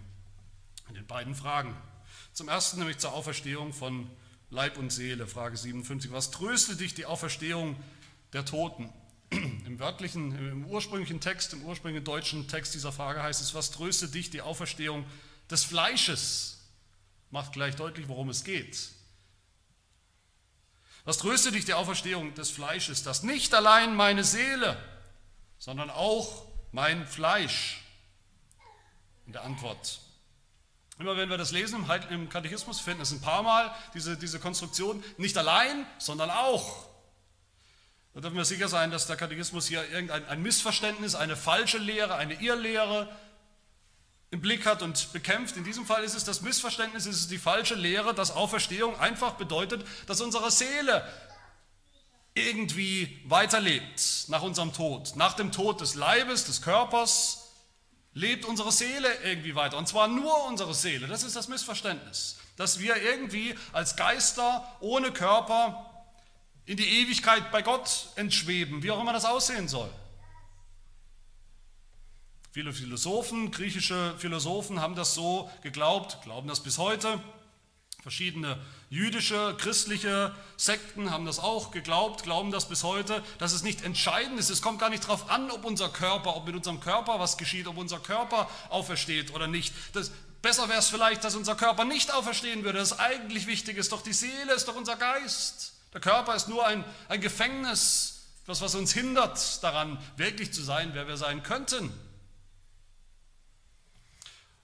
in 0.88 0.96
den 0.96 1.08
beiden 1.08 1.36
Fragen. 1.36 1.76
Zum 2.34 2.48
ersten 2.48 2.80
nämlich 2.80 3.00
zur 3.00 3.14
Auferstehung 3.14 3.74
von 3.74 4.10
Leib 4.54 4.78
und 4.78 4.92
Seele, 4.92 5.26
Frage 5.26 5.58
57. 5.58 6.12
Was 6.12 6.30
tröstet 6.30 6.80
dich 6.80 6.94
die 6.94 7.08
Auferstehung 7.08 7.76
der 8.34 8.46
Toten? 8.46 8.94
Im 9.32 9.80
wörtlichen, 9.80 10.32
im 10.38 10.66
ursprünglichen 10.68 11.20
Text, 11.20 11.54
im 11.54 11.64
ursprünglichen 11.64 12.06
deutschen 12.06 12.48
Text 12.48 12.76
dieser 12.76 12.92
Frage 12.92 13.24
heißt 13.24 13.42
es, 13.42 13.56
was 13.56 13.72
tröstet 13.72 14.14
dich 14.14 14.30
die 14.30 14.42
Auferstehung 14.42 15.06
des 15.50 15.64
Fleisches? 15.64 16.60
macht 17.32 17.54
gleich 17.54 17.76
deutlich, 17.76 18.08
worum 18.08 18.30
es 18.30 18.44
geht. 18.44 18.92
Was 21.04 21.18
tröstet 21.18 21.56
dich 21.56 21.66
die 21.66 21.74
Auferstehung 21.74 22.36
des 22.36 22.52
Fleisches, 22.52 23.02
dass 23.02 23.24
nicht 23.24 23.56
allein 23.56 23.96
meine 23.96 24.24
Seele, 24.24 24.78
sondern 25.58 25.90
auch 25.90 26.46
mein 26.72 27.08
Fleisch? 27.08 27.84
In 29.26 29.34
der 29.34 29.44
Antwort. 29.44 30.00
Immer 31.00 31.18
wenn 31.18 31.30
wir 31.30 31.38
das 31.38 31.52
lesen 31.52 31.86
im 32.10 32.30
Katechismus, 32.30 32.80
finden 32.80 33.02
es 33.02 33.12
ein 33.12 33.22
paar 33.22 33.42
Mal 33.42 33.74
diese, 33.94 34.16
diese 34.16 34.40
Konstruktion, 34.40 35.04
nicht 35.18 35.38
allein, 35.38 35.86
sondern 35.98 36.30
auch. 36.30 36.88
Da 38.14 38.22
dürfen 38.22 38.38
wir 38.38 38.46
sicher 38.46 38.68
sein, 38.68 38.92
dass 38.92 39.08
der 39.08 39.16
Katechismus 39.16 39.68
hier 39.68 39.90
irgendein 39.90 40.26
ein 40.28 40.44
Missverständnis, 40.44 41.16
eine 41.16 41.36
falsche 41.36 41.80
Lehre, 41.80 42.16
eine 42.16 42.36
Irrlehre 42.36 43.10
im 44.30 44.40
Blick 44.40 44.68
hat 44.68 44.84
und 44.84 45.12
bekämpft. 45.14 45.58
In 45.58 45.64
diesem 45.64 45.86
Fall 45.86 46.04
ist 46.04 46.14
es 46.14 46.24
das 46.24 46.42
Missverständnis, 46.42 47.08
ist 47.08 47.22
es 47.22 47.28
die 47.28 47.40
falsche 47.40 47.76
Lehre, 47.76 48.14
dass 48.14 48.30
Auferstehung 48.32 49.00
einfach 49.00 49.34
bedeutet, 49.34 49.86
dass 50.06 50.22
unsere 50.22 50.52
Seele 50.52 51.08
irgendwie 52.36 53.20
weiterlebt 53.26 54.26
nach 54.28 54.42
unserem 54.44 54.74
Tod. 54.74 55.16
Nach 55.16 55.34
dem 55.34 55.52
Tod 55.52 55.82
des 55.82 55.96
Leibes, 55.96 56.46
des 56.46 56.62
Körpers, 56.62 57.43
lebt 58.14 58.46
unsere 58.46 58.72
Seele 58.72 59.10
irgendwie 59.24 59.56
weiter. 59.56 59.78
Und 59.78 59.88
zwar 59.88 60.08
nur 60.08 60.46
unsere 60.46 60.74
Seele. 60.74 61.08
Das 61.08 61.24
ist 61.24 61.36
das 61.36 61.48
Missverständnis. 61.48 62.38
Dass 62.58 62.80
wir 62.80 63.02
irgendwie 63.02 63.56
als 63.72 63.96
Geister 63.96 64.68
ohne 64.80 65.12
Körper 65.12 65.90
in 66.66 66.78
die 66.78 67.02
Ewigkeit 67.02 67.52
bei 67.52 67.62
Gott 67.62 68.08
entschweben, 68.16 68.84
wie 68.84 68.92
auch 68.92 69.02
immer 69.02 69.14
das 69.14 69.26
aussehen 69.26 69.68
soll. 69.68 69.90
Viele 72.52 72.72
Philosophen, 72.72 73.50
griechische 73.50 74.16
Philosophen 74.20 74.80
haben 74.80 74.96
das 74.96 75.16
so 75.16 75.50
geglaubt, 75.64 76.22
glauben 76.22 76.48
das 76.48 76.62
bis 76.62 76.78
heute. 76.78 77.20
Verschiedene 78.04 78.58
jüdische, 78.90 79.56
christliche 79.58 80.36
Sekten 80.58 81.10
haben 81.10 81.26
das 81.26 81.40
auch 81.40 81.72
geglaubt, 81.72 82.24
glauben 82.24 82.52
das 82.52 82.68
bis 82.68 82.84
heute, 82.84 83.24
dass 83.38 83.54
es 83.54 83.64
nicht 83.64 83.82
entscheidend 83.82 84.38
ist. 84.38 84.50
Es 84.50 84.62
kommt 84.62 84.80
gar 84.80 84.90
nicht 84.90 85.06
darauf 85.06 85.32
an, 85.32 85.50
ob 85.50 85.64
unser 85.64 85.88
Körper, 85.88 86.36
ob 86.36 86.46
mit 86.46 86.54
unserem 86.54 86.82
Körper 86.82 87.22
was 87.22 87.38
geschieht, 87.38 87.66
ob 87.66 87.78
unser 87.78 88.00
Körper 88.00 88.50
aufersteht 88.68 89.34
oder 89.34 89.48
nicht. 89.48 89.74
Das, 89.94 90.12
besser 90.42 90.68
wäre 90.68 90.80
es 90.80 90.90
vielleicht, 90.90 91.24
dass 91.24 91.34
unser 91.36 91.56
Körper 91.56 91.86
nicht 91.86 92.14
auferstehen 92.14 92.66
würde. 92.66 92.78
Das 92.78 93.00
eigentlich 93.00 93.48
Wichtige 93.48 93.80
ist 93.80 93.94
doch 93.94 94.02
die 94.04 94.12
Seele, 94.12 94.54
ist 94.54 94.68
doch 94.68 94.76
unser 94.76 94.98
Geist. 94.98 95.72
Der 95.94 96.02
Körper 96.02 96.36
ist 96.36 96.50
nur 96.50 96.68
ein, 96.68 96.84
ein 97.08 97.22
Gefängnis, 97.22 98.26
das, 98.46 98.60
was 98.60 98.76
uns 98.76 98.92
hindert 98.92 99.64
daran, 99.64 99.98
wirklich 100.18 100.52
zu 100.52 100.62
sein, 100.62 100.90
wer 100.92 101.08
wir 101.08 101.16
sein 101.16 101.42
könnten. 101.42 101.90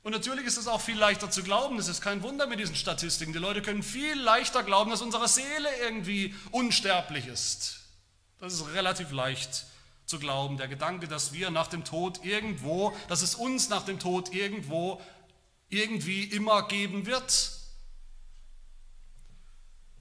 Und 0.09 0.13
natürlich 0.13 0.47
ist 0.47 0.57
es 0.57 0.65
auch 0.65 0.81
viel 0.81 0.97
leichter 0.97 1.29
zu 1.29 1.43
glauben, 1.43 1.77
das 1.77 1.87
ist 1.87 2.01
kein 2.01 2.23
Wunder 2.23 2.47
mit 2.47 2.59
diesen 2.59 2.73
Statistiken. 2.73 3.31
Die 3.31 3.37
Leute 3.37 3.61
können 3.61 3.83
viel 3.83 4.19
leichter 4.19 4.63
glauben, 4.63 4.89
dass 4.89 5.03
unsere 5.03 5.27
Seele 5.27 5.69
irgendwie 5.83 6.33
unsterblich 6.49 7.27
ist. 7.27 7.81
Das 8.39 8.55
ist 8.55 8.73
relativ 8.73 9.11
leicht 9.11 9.65
zu 10.07 10.17
glauben. 10.17 10.57
Der 10.57 10.67
Gedanke, 10.67 11.07
dass 11.07 11.31
wir 11.31 11.51
nach 11.51 11.67
dem 11.67 11.85
Tod 11.85 12.25
irgendwo, 12.25 12.91
dass 13.07 13.21
es 13.21 13.35
uns 13.35 13.69
nach 13.69 13.85
dem 13.85 13.99
Tod 13.99 14.33
irgendwo 14.33 14.99
irgendwie 15.69 16.23
immer 16.23 16.67
geben 16.67 17.05
wird. 17.05 17.51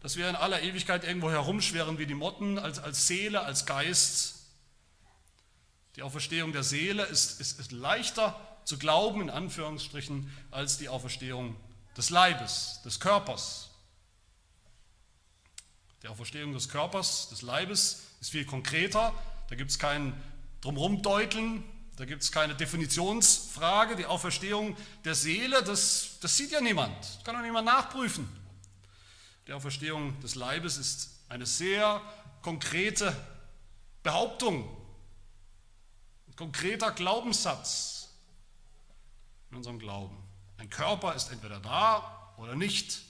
Dass 0.01 0.17
wir 0.17 0.27
in 0.31 0.37
aller 0.37 0.63
Ewigkeit 0.63 1.05
irgendwo 1.05 1.31
herumschweren 1.31 1.99
wie 1.99 2.07
die 2.07 2.15
Motten, 2.15 2.59
als, 2.59 2.79
als 2.79 3.07
Seele, 3.07 3.43
als 3.43 3.67
Geist. 3.67 4.37
Die 5.97 6.03
Auferstehung 6.03 6.55
der 6.55 6.63
Seele 6.63 7.05
ist, 7.05 7.43
ist, 7.43 7.61
ist 7.61 7.73
leichter 7.73 8.41
zu 8.69 8.77
glauben, 8.77 9.23
in 9.23 9.31
Anführungsstrichen, 9.31 10.31
als 10.51 10.77
die 10.77 10.91
Auferstehung 10.91 11.57
des 11.97 12.11
Leibes, 12.11 12.83
des 12.85 13.01
Körpers. 13.01 13.71
Die 16.03 16.09
Auferstehung 16.09 16.53
des 16.53 16.69
Körpers, 16.69 17.31
des 17.31 17.41
Leibes 17.41 18.03
ist 18.21 18.31
viel 18.31 18.45
konkreter. 18.45 19.15
Da 19.49 19.57
gibt 19.57 19.71
es 19.71 19.79
kein 19.79 20.13
Drumrumdeuteln, 20.61 21.65
da 21.97 22.05
gibt 22.05 22.23
es 22.23 22.31
keine 22.31 22.55
Definitionsfrage. 22.55 23.97
Die 23.97 24.05
Auferstehung 24.05 24.77
der 25.03 25.15
Seele, 25.15 25.63
das, 25.63 26.19
das 26.21 26.37
sieht 26.37 26.51
ja 26.51 26.61
niemand, 26.61 26.95
das 26.99 27.25
kann 27.25 27.37
auch 27.37 27.43
niemand 27.43 27.65
nachprüfen. 27.65 28.29
Die 29.47 29.55
Auferstehung 29.55 30.21
des 30.21 30.35
Leibes 30.35 30.77
ist 30.77 31.09
eine 31.31 31.47
sehr 31.47 32.03
konkrete 32.43 33.17
Behauptung, 34.03 34.69
ein 36.27 36.37
konkreter 36.37 36.93
Glaubenssatz 36.93 37.98
in 39.51 39.57
unserem 39.57 39.79
Glauben. 39.79 40.17
Ein 40.59 40.71
Körper 40.71 41.15
ist 41.15 41.31
entweder 41.31 41.61
da 41.61 42.35
oder 42.37 42.55
nicht. 42.55 43.03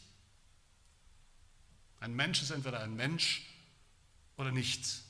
Ein 2.01 2.15
Mensch 2.15 2.43
ist 2.43 2.51
entweder 2.51 2.81
ein 2.81 2.95
Mensch 2.95 3.47
oder 4.37 4.53
nicht. 4.53 5.03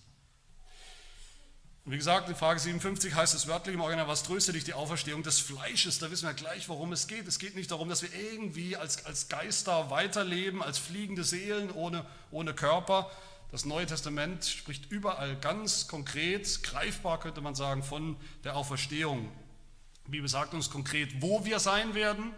Und 1.84 1.92
wie 1.92 1.96
gesagt, 1.96 2.28
in 2.28 2.36
Frage 2.36 2.60
57 2.60 3.14
heißt 3.14 3.34
es 3.34 3.46
wörtlich 3.46 3.74
im 3.74 3.80
Original, 3.80 4.08
was 4.08 4.22
tröstet 4.22 4.54
dich 4.54 4.64
die 4.64 4.74
Auferstehung 4.74 5.22
des 5.22 5.40
Fleisches? 5.40 5.98
Da 5.98 6.10
wissen 6.10 6.26
wir 6.26 6.34
gleich, 6.34 6.68
worum 6.68 6.92
es 6.92 7.06
geht. 7.06 7.26
Es 7.26 7.38
geht 7.38 7.56
nicht 7.56 7.70
darum, 7.70 7.88
dass 7.88 8.02
wir 8.02 8.12
irgendwie 8.12 8.76
als, 8.76 9.06
als 9.06 9.28
Geister 9.28 9.88
weiterleben, 9.88 10.62
als 10.62 10.76
fliegende 10.76 11.24
Seelen 11.24 11.70
ohne, 11.70 12.04
ohne 12.30 12.52
Körper. 12.52 13.10
Das 13.50 13.64
Neue 13.64 13.86
Testament 13.86 14.44
spricht 14.44 14.90
überall 14.90 15.36
ganz 15.36 15.88
konkret, 15.88 16.62
greifbar 16.62 17.20
könnte 17.20 17.40
man 17.40 17.54
sagen, 17.54 17.82
von 17.82 18.16
der 18.44 18.56
Auferstehung. 18.56 19.32
Die 20.08 20.12
Bibel 20.12 20.28
sagt 20.30 20.54
uns 20.54 20.70
konkret, 20.70 21.20
wo 21.20 21.44
wir 21.44 21.60
sein 21.60 21.94
werden. 21.94 22.32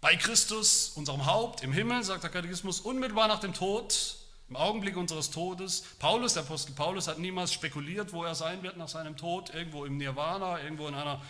Bei 0.00 0.14
Christus, 0.14 0.90
unserem 0.94 1.26
Haupt, 1.26 1.64
im 1.64 1.72
Himmel, 1.72 2.04
sagt 2.04 2.22
der 2.22 2.30
Katechismus, 2.30 2.78
unmittelbar 2.78 3.26
nach 3.26 3.40
dem 3.40 3.52
Tod, 3.52 4.16
im 4.48 4.54
Augenblick 4.54 4.96
unseres 4.96 5.32
Todes. 5.32 5.82
Paulus, 5.98 6.34
der 6.34 6.44
Apostel 6.44 6.74
Paulus, 6.74 7.08
hat 7.08 7.18
niemals 7.18 7.52
spekuliert, 7.52 8.12
wo 8.12 8.22
er 8.22 8.36
sein 8.36 8.62
wird 8.62 8.76
nach 8.76 8.86
seinem 8.86 9.16
Tod, 9.16 9.52
irgendwo 9.52 9.86
im 9.86 9.96
Nirvana, 9.96 10.62
irgendwo 10.62 10.86
in 10.86 10.94
einer 10.94 11.20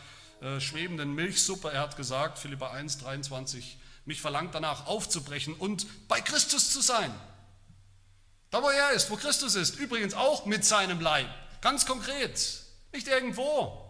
äh, 0.42 0.60
schwebenden 0.60 1.14
Milchsuppe. 1.14 1.72
Er 1.72 1.80
hat 1.80 1.96
gesagt, 1.96 2.38
Philippa 2.38 2.72
1, 2.72 2.98
23, 2.98 3.78
mich 4.04 4.20
verlangt 4.20 4.54
danach 4.54 4.86
aufzubrechen 4.86 5.54
und 5.54 5.86
bei 6.08 6.20
Christus 6.20 6.74
zu 6.74 6.82
sein. 6.82 7.10
Da, 8.50 8.62
wo 8.62 8.68
er 8.68 8.90
ist, 8.90 9.10
wo 9.10 9.16
Christus 9.16 9.54
ist, 9.54 9.76
übrigens 9.76 10.12
auch 10.12 10.44
mit 10.44 10.66
seinem 10.66 11.00
Leib, 11.00 11.30
ganz 11.62 11.86
konkret, 11.86 12.64
nicht 12.92 13.08
irgendwo. 13.08 13.87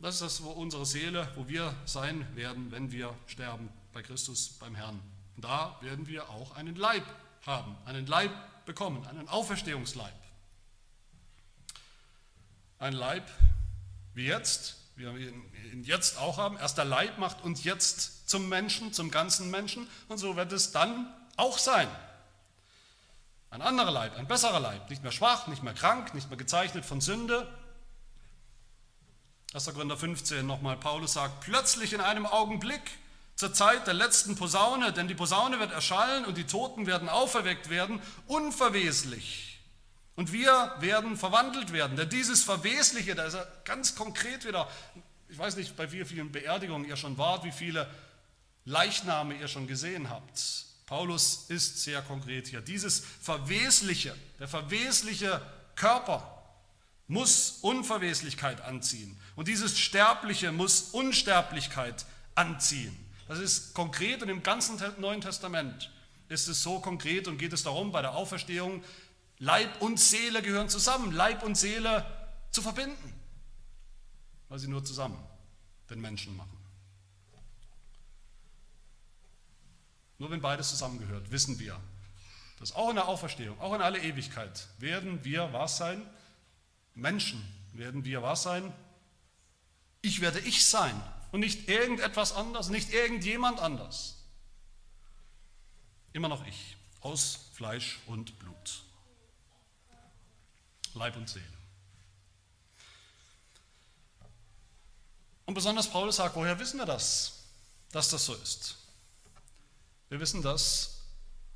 Das 0.00 0.14
ist 0.14 0.22
das, 0.22 0.42
wo 0.44 0.50
unsere 0.50 0.86
Seele, 0.86 1.28
wo 1.34 1.48
wir 1.48 1.74
sein 1.84 2.24
werden, 2.36 2.70
wenn 2.70 2.92
wir 2.92 3.14
sterben 3.26 3.68
bei 3.92 4.02
Christus, 4.02 4.50
beim 4.60 4.76
Herrn. 4.76 5.00
Und 5.34 5.44
da 5.44 5.76
werden 5.80 6.06
wir 6.06 6.30
auch 6.30 6.54
einen 6.54 6.76
Leib 6.76 7.04
haben, 7.44 7.76
einen 7.84 8.06
Leib 8.06 8.30
bekommen, 8.64 9.04
einen 9.06 9.28
Auferstehungsleib. 9.28 10.14
Ein 12.78 12.92
Leib 12.92 13.28
wie 14.14 14.26
jetzt, 14.26 14.76
wie 14.94 15.04
wir 15.04 15.18
ihn 15.18 15.82
jetzt 15.82 16.18
auch 16.18 16.38
haben. 16.38 16.56
Erst 16.58 16.78
der 16.78 16.84
Leib 16.84 17.18
macht 17.18 17.42
uns 17.42 17.64
jetzt 17.64 18.28
zum 18.28 18.48
Menschen, 18.48 18.92
zum 18.92 19.10
ganzen 19.10 19.50
Menschen. 19.50 19.88
Und 20.08 20.18
so 20.18 20.36
wird 20.36 20.52
es 20.52 20.70
dann 20.70 21.12
auch 21.36 21.58
sein. 21.58 21.88
Ein 23.50 23.62
anderer 23.62 23.90
Leib, 23.90 24.16
ein 24.16 24.28
besserer 24.28 24.60
Leib, 24.60 24.90
nicht 24.90 25.02
mehr 25.02 25.12
schwach, 25.12 25.46
nicht 25.46 25.62
mehr 25.62 25.74
krank, 25.74 26.14
nicht 26.14 26.28
mehr 26.28 26.36
gezeichnet 26.36 26.84
von 26.84 27.00
Sünde, 27.00 27.48
1. 29.54 29.64
Korinther 29.72 29.96
15 29.96 30.46
nochmal, 30.46 30.76
Paulus 30.76 31.14
sagt, 31.14 31.40
plötzlich 31.40 31.94
in 31.94 32.00
einem 32.00 32.26
Augenblick 32.26 32.82
zur 33.34 33.54
Zeit 33.54 33.86
der 33.86 33.94
letzten 33.94 34.36
Posaune, 34.36 34.92
denn 34.92 35.08
die 35.08 35.14
Posaune 35.14 35.58
wird 35.58 35.72
erschallen 35.72 36.26
und 36.26 36.36
die 36.36 36.44
Toten 36.44 36.86
werden 36.86 37.08
auferweckt 37.08 37.70
werden, 37.70 38.00
unverweslich. 38.26 39.60
Und 40.16 40.32
wir 40.32 40.74
werden 40.80 41.16
verwandelt 41.16 41.72
werden. 41.72 41.96
Denn 41.96 42.10
dieses 42.10 42.42
Verwesliche, 42.42 43.14
da 43.14 43.24
ist 43.24 43.34
er 43.34 43.46
ganz 43.64 43.94
konkret 43.94 44.44
wieder, 44.44 44.68
ich 45.28 45.38
weiß 45.38 45.56
nicht, 45.56 45.76
bei 45.76 45.90
wie 45.92 46.04
vielen 46.04 46.30
Beerdigungen 46.32 46.86
ihr 46.86 46.96
schon 46.96 47.16
wart, 47.16 47.44
wie 47.44 47.52
viele 47.52 47.88
Leichname 48.64 49.34
ihr 49.34 49.48
schon 49.48 49.66
gesehen 49.66 50.10
habt. 50.10 50.66
Paulus 50.86 51.44
ist 51.48 51.82
sehr 51.84 52.02
konkret 52.02 52.48
hier. 52.48 52.60
Dieses 52.60 53.02
Verwesliche, 53.22 54.14
der 54.40 54.48
verwesliche 54.48 55.40
Körper, 55.76 56.37
muss 57.08 57.58
Unverweslichkeit 57.62 58.60
anziehen. 58.60 59.18
Und 59.34 59.48
dieses 59.48 59.78
Sterbliche 59.78 60.52
muss 60.52 60.90
Unsterblichkeit 60.92 62.06
anziehen. 62.34 62.96
Das 63.26 63.38
ist 63.38 63.74
konkret 63.74 64.22
und 64.22 64.28
im 64.28 64.42
ganzen 64.42 64.78
Neuen 64.98 65.20
Testament 65.20 65.90
ist 66.28 66.48
es 66.48 66.62
so 66.62 66.80
konkret 66.80 67.26
und 67.26 67.38
geht 67.38 67.52
es 67.52 67.62
darum, 67.62 67.90
bei 67.90 68.02
der 68.02 68.14
Auferstehung, 68.14 68.84
Leib 69.38 69.80
und 69.80 69.98
Seele 69.98 70.42
gehören 70.42 70.68
zusammen, 70.68 71.12
Leib 71.12 71.42
und 71.42 71.56
Seele 71.56 72.04
zu 72.50 72.60
verbinden, 72.60 73.14
weil 74.48 74.58
sie 74.58 74.68
nur 74.68 74.84
zusammen 74.84 75.18
den 75.88 76.00
Menschen 76.00 76.36
machen. 76.36 76.56
Nur 80.18 80.30
wenn 80.30 80.40
beides 80.40 80.70
zusammengehört, 80.70 81.30
wissen 81.30 81.58
wir, 81.58 81.78
dass 82.58 82.74
auch 82.74 82.90
in 82.90 82.96
der 82.96 83.06
Auferstehung, 83.06 83.58
auch 83.60 83.74
in 83.74 83.80
alle 83.80 84.00
Ewigkeit, 84.00 84.66
werden 84.78 85.24
wir 85.24 85.52
was 85.52 85.76
sein? 85.76 86.04
Menschen 86.98 87.42
werden 87.72 88.04
wir 88.04 88.22
was 88.22 88.42
sein? 88.42 88.72
Ich 90.02 90.20
werde 90.20 90.40
ich 90.40 90.66
sein 90.66 91.00
und 91.32 91.40
nicht 91.40 91.68
irgendetwas 91.68 92.32
anderes, 92.32 92.68
nicht 92.68 92.92
irgendjemand 92.92 93.60
anders. 93.60 94.16
Immer 96.12 96.28
noch 96.28 96.44
ich, 96.46 96.76
aus 97.00 97.50
Fleisch 97.54 98.00
und 98.06 98.38
Blut, 98.38 98.82
Leib 100.94 101.16
und 101.16 101.28
Seele. 101.28 101.44
Und 105.46 105.54
besonders 105.54 105.88
Paulus 105.88 106.16
sagt, 106.16 106.36
woher 106.36 106.58
wissen 106.58 106.78
wir 106.78 106.86
das, 106.86 107.44
dass 107.92 108.10
das 108.10 108.26
so 108.26 108.34
ist? 108.34 108.76
Wir 110.08 110.20
wissen 110.20 110.42
das 110.42 110.97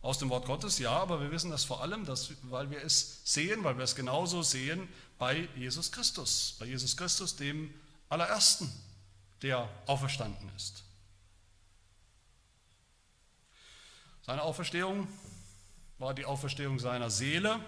aus 0.02 0.18
dem 0.18 0.30
Wort 0.30 0.46
Gottes, 0.46 0.78
ja, 0.78 0.90
aber 0.90 1.20
wir 1.20 1.30
wissen 1.30 1.50
das 1.50 1.64
vor 1.64 1.80
allem, 1.80 2.04
dass, 2.04 2.32
weil 2.42 2.70
wir 2.70 2.82
es 2.82 3.20
sehen, 3.24 3.62
weil 3.62 3.78
wir 3.78 3.84
es 3.84 3.94
genauso 3.94 4.42
sehen 4.42 4.88
bei 5.18 5.48
Jesus 5.56 5.92
Christus, 5.92 6.56
bei 6.58 6.66
Jesus 6.66 6.96
Christus, 6.96 7.36
dem 7.36 7.72
allerersten, 8.08 8.70
der 9.42 9.68
auferstanden 9.86 10.50
ist. 10.56 10.82
Seine 14.22 14.42
Auferstehung 14.42 15.06
war 15.98 16.14
die 16.14 16.24
Auferstehung 16.24 16.80
seiner 16.80 17.10
Seele. 17.10 17.60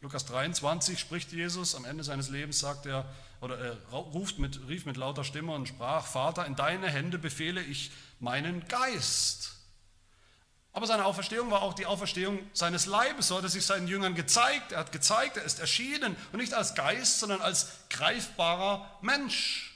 Lukas 0.00 0.26
23 0.26 0.98
spricht 0.98 1.32
Jesus 1.32 1.74
am 1.74 1.84
Ende 1.84 2.02
seines 2.04 2.28
Lebens, 2.28 2.58
sagt 2.58 2.86
er, 2.86 3.04
oder 3.40 3.58
er 3.58 3.76
ruft 3.92 4.38
mit, 4.38 4.68
rief 4.68 4.84
mit 4.84 4.96
lauter 4.96 5.22
Stimme 5.22 5.52
und 5.52 5.68
sprach: 5.68 6.06
Vater, 6.06 6.46
in 6.46 6.56
deine 6.56 6.88
Hände 6.88 7.18
befehle 7.18 7.62
ich 7.62 7.92
meinen 8.18 8.66
Geist. 8.66 9.57
Aber 10.72 10.86
seine 10.86 11.04
Auferstehung 11.04 11.50
war 11.50 11.62
auch 11.62 11.74
die 11.74 11.86
Auferstehung 11.86 12.38
seines 12.52 12.86
Leibes. 12.86 13.28
So 13.28 13.36
hat 13.36 13.42
er 13.42 13.48
sich 13.48 13.64
seinen 13.64 13.88
Jüngern 13.88 14.14
gezeigt. 14.14 14.72
Er 14.72 14.80
hat 14.80 14.92
gezeigt, 14.92 15.36
er 15.36 15.44
ist 15.44 15.60
erschienen 15.60 16.16
und 16.32 16.38
nicht 16.38 16.54
als 16.54 16.74
Geist, 16.74 17.20
sondern 17.20 17.40
als 17.40 17.68
greifbarer 17.90 18.88
Mensch. 19.00 19.74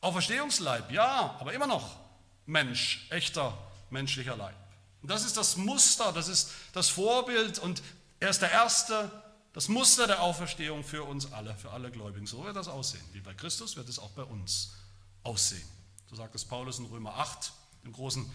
Auferstehungsleib, 0.00 0.92
ja, 0.92 1.36
aber 1.40 1.52
immer 1.52 1.66
noch 1.66 1.96
Mensch, 2.44 3.06
echter 3.10 3.56
menschlicher 3.90 4.36
Leib. 4.36 4.54
Und 5.02 5.10
das 5.10 5.24
ist 5.24 5.36
das 5.36 5.56
Muster, 5.56 6.12
das 6.12 6.28
ist 6.28 6.50
das 6.72 6.88
Vorbild 6.88 7.58
und 7.58 7.82
er 8.20 8.30
ist 8.30 8.40
der 8.42 8.52
Erste, 8.52 9.10
das 9.52 9.68
Muster 9.68 10.06
der 10.06 10.22
Auferstehung 10.22 10.84
für 10.84 11.02
uns 11.02 11.32
alle, 11.32 11.54
für 11.56 11.70
alle 11.70 11.90
Gläubigen. 11.90 12.26
So 12.26 12.44
wird 12.44 12.56
das 12.56 12.68
aussehen. 12.68 13.04
Wie 13.12 13.20
bei 13.20 13.34
Christus 13.34 13.76
wird 13.76 13.88
es 13.88 13.98
auch 13.98 14.10
bei 14.10 14.22
uns 14.22 14.74
aussehen. 15.22 15.66
So 16.08 16.16
sagt 16.16 16.34
es 16.34 16.44
Paulus 16.44 16.78
in 16.78 16.86
Römer 16.86 17.14
8, 17.16 17.52
im 17.84 17.92
großen 17.92 18.30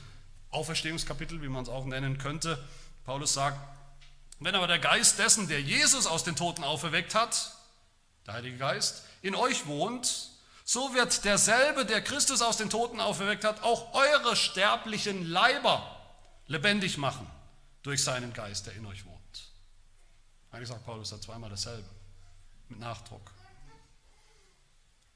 Auferstehungskapitel, 0.52 1.42
wie 1.42 1.50
man 1.50 1.64
es 1.64 1.70
auch 1.70 1.86
nennen 1.86 2.18
könnte. 2.18 2.62
Paulus 3.06 3.34
sagt, 3.34 3.58
wenn 4.40 4.56
aber 4.56 4.68
der 4.68 4.80
Geist 4.80 5.20
dessen, 5.20 5.48
der 5.48 5.62
Jesus 5.62 6.08
aus 6.08 6.24
den 6.24 6.36
Toten 6.36 6.64
auferweckt 6.64 7.16
hat, 7.16 7.56
der 8.26 8.36
Heilige 8.36 8.58
Geist, 8.58 9.04
in 9.22 9.36
euch 9.36 9.68
wohnt, 9.68 10.30
so 10.64 10.94
wird 10.94 11.26
derselbe, 11.26 11.86
der 11.86 12.02
Christus 12.02 12.42
aus 12.42 12.58
den 12.58 12.70
Toten 12.70 13.00
auferweckt 13.00 13.44
hat, 13.44 13.64
auch 13.64 13.94
eure 13.94 14.36
sterblichen 14.36 15.26
Leiber 15.26 15.98
lebendig 16.48 16.98
machen 16.98 17.28
durch 17.84 18.04
seinen 18.04 18.34
Geist, 18.34 18.68
der 18.68 18.74
in 18.74 18.86
euch 18.86 19.06
wohnt. 19.06 19.52
Eigentlich 20.52 20.70
sagt 20.70 20.86
Paulus 20.86 21.10
da 21.10 21.20
zweimal 21.20 21.50
dasselbe, 21.50 21.90
mit 22.70 22.80
Nachdruck. 22.80 23.32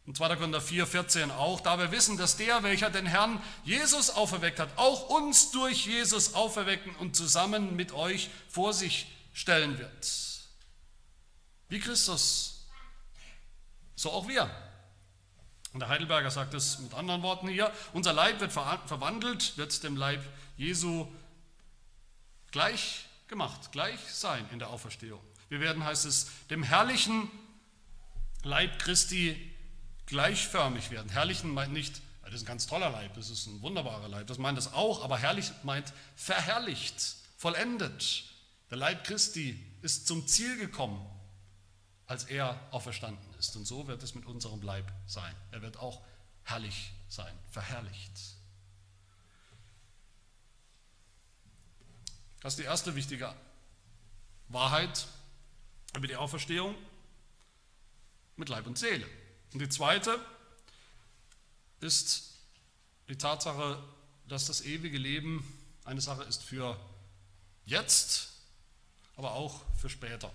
Und 0.07 0.15
2. 0.15 0.35
Korinther 0.35 0.61
4, 0.61 0.85
14 0.85 1.31
auch, 1.31 1.61
da 1.61 1.79
wir 1.79 1.91
wissen, 1.91 2.17
dass 2.17 2.37
der, 2.37 2.61
welcher 2.61 2.91
den 2.91 3.07
Herrn 3.07 3.41
Jesus 3.63 4.11
auferweckt 4.11 4.59
hat, 4.59 4.69
auch 4.77 5.09
uns 5.09 5.51
durch 5.51 5.87
Jesus 5.87 6.35
auferwecken 6.35 6.95
und 6.97 7.15
zusammen 7.15 7.75
mit 7.75 7.91
euch 7.91 8.29
vor 8.47 8.73
sich 8.73 9.07
stellen 9.33 9.79
wird. 9.79 10.07
Wie 11.69 11.79
Christus, 11.79 12.67
so 13.95 14.11
auch 14.11 14.27
wir. 14.27 14.49
Und 15.73 15.79
der 15.79 15.89
Heidelberger 15.89 16.29
sagt 16.29 16.53
es 16.53 16.79
mit 16.79 16.93
anderen 16.93 17.23
Worten 17.23 17.47
hier, 17.47 17.73
unser 17.91 18.13
Leib 18.13 18.39
wird 18.39 18.53
verwandelt, 18.53 19.57
wird 19.57 19.83
dem 19.83 19.97
Leib 19.97 20.23
Jesu 20.55 21.11
gleich 22.51 23.05
gemacht, 23.27 23.71
gleich 23.71 23.99
sein 24.13 24.47
in 24.51 24.59
der 24.59 24.69
Auferstehung. 24.69 25.19
Wir 25.49 25.59
werden, 25.59 25.83
heißt 25.83 26.05
es, 26.05 26.29
dem 26.49 26.63
herrlichen 26.63 27.29
Leib 28.43 28.79
Christi 28.79 29.54
gleichförmig 30.05 30.91
werden. 30.91 31.09
Herrlichen 31.09 31.53
meint 31.53 31.73
nicht, 31.73 32.01
das 32.23 32.33
ist 32.33 32.43
ein 32.43 32.47
ganz 32.47 32.67
toller 32.67 32.89
Leib, 32.89 33.13
das 33.15 33.29
ist 33.29 33.45
ein 33.47 33.61
wunderbarer 33.61 34.07
Leib, 34.07 34.27
das 34.27 34.37
meint 34.37 34.57
das 34.57 34.73
auch, 34.73 35.03
aber 35.03 35.17
herrlich 35.17 35.51
meint 35.63 35.93
verherrlicht, 36.15 37.15
vollendet. 37.37 38.23
Der 38.69 38.77
Leib 38.77 39.03
Christi 39.03 39.63
ist 39.81 40.07
zum 40.07 40.27
Ziel 40.27 40.57
gekommen, 40.57 41.05
als 42.07 42.25
er 42.25 42.59
auferstanden 42.71 43.33
ist. 43.39 43.55
Und 43.55 43.65
so 43.65 43.87
wird 43.87 44.01
es 44.03 44.15
mit 44.15 44.25
unserem 44.25 44.61
Leib 44.61 44.91
sein. 45.07 45.35
Er 45.51 45.61
wird 45.61 45.77
auch 45.77 46.01
herrlich 46.43 46.91
sein, 47.07 47.33
verherrlicht. 47.51 48.11
Das 52.41 52.53
ist 52.53 52.59
die 52.59 52.63
erste 52.63 52.95
wichtige 52.95 53.33
Wahrheit 54.49 55.07
über 55.95 56.07
die 56.07 56.15
Auferstehung 56.15 56.75
mit 58.35 58.49
Leib 58.49 58.67
und 58.67 58.77
Seele. 58.77 59.07
Und 59.55 59.61
die 59.61 59.69
zweite 59.69 60.19
ist 61.79 62.33
die 63.07 63.17
Tatsache, 63.17 63.81
dass 64.27 64.47
das 64.47 64.65
ewige 64.65 64.97
Leben 64.97 65.47
eine 65.85 66.01
Sache 66.01 66.23
ist 66.23 66.43
für 66.43 66.77
jetzt, 67.63 68.33
aber 69.15 69.31
auch 69.31 69.61
für 69.79 69.89
später. 69.89 70.29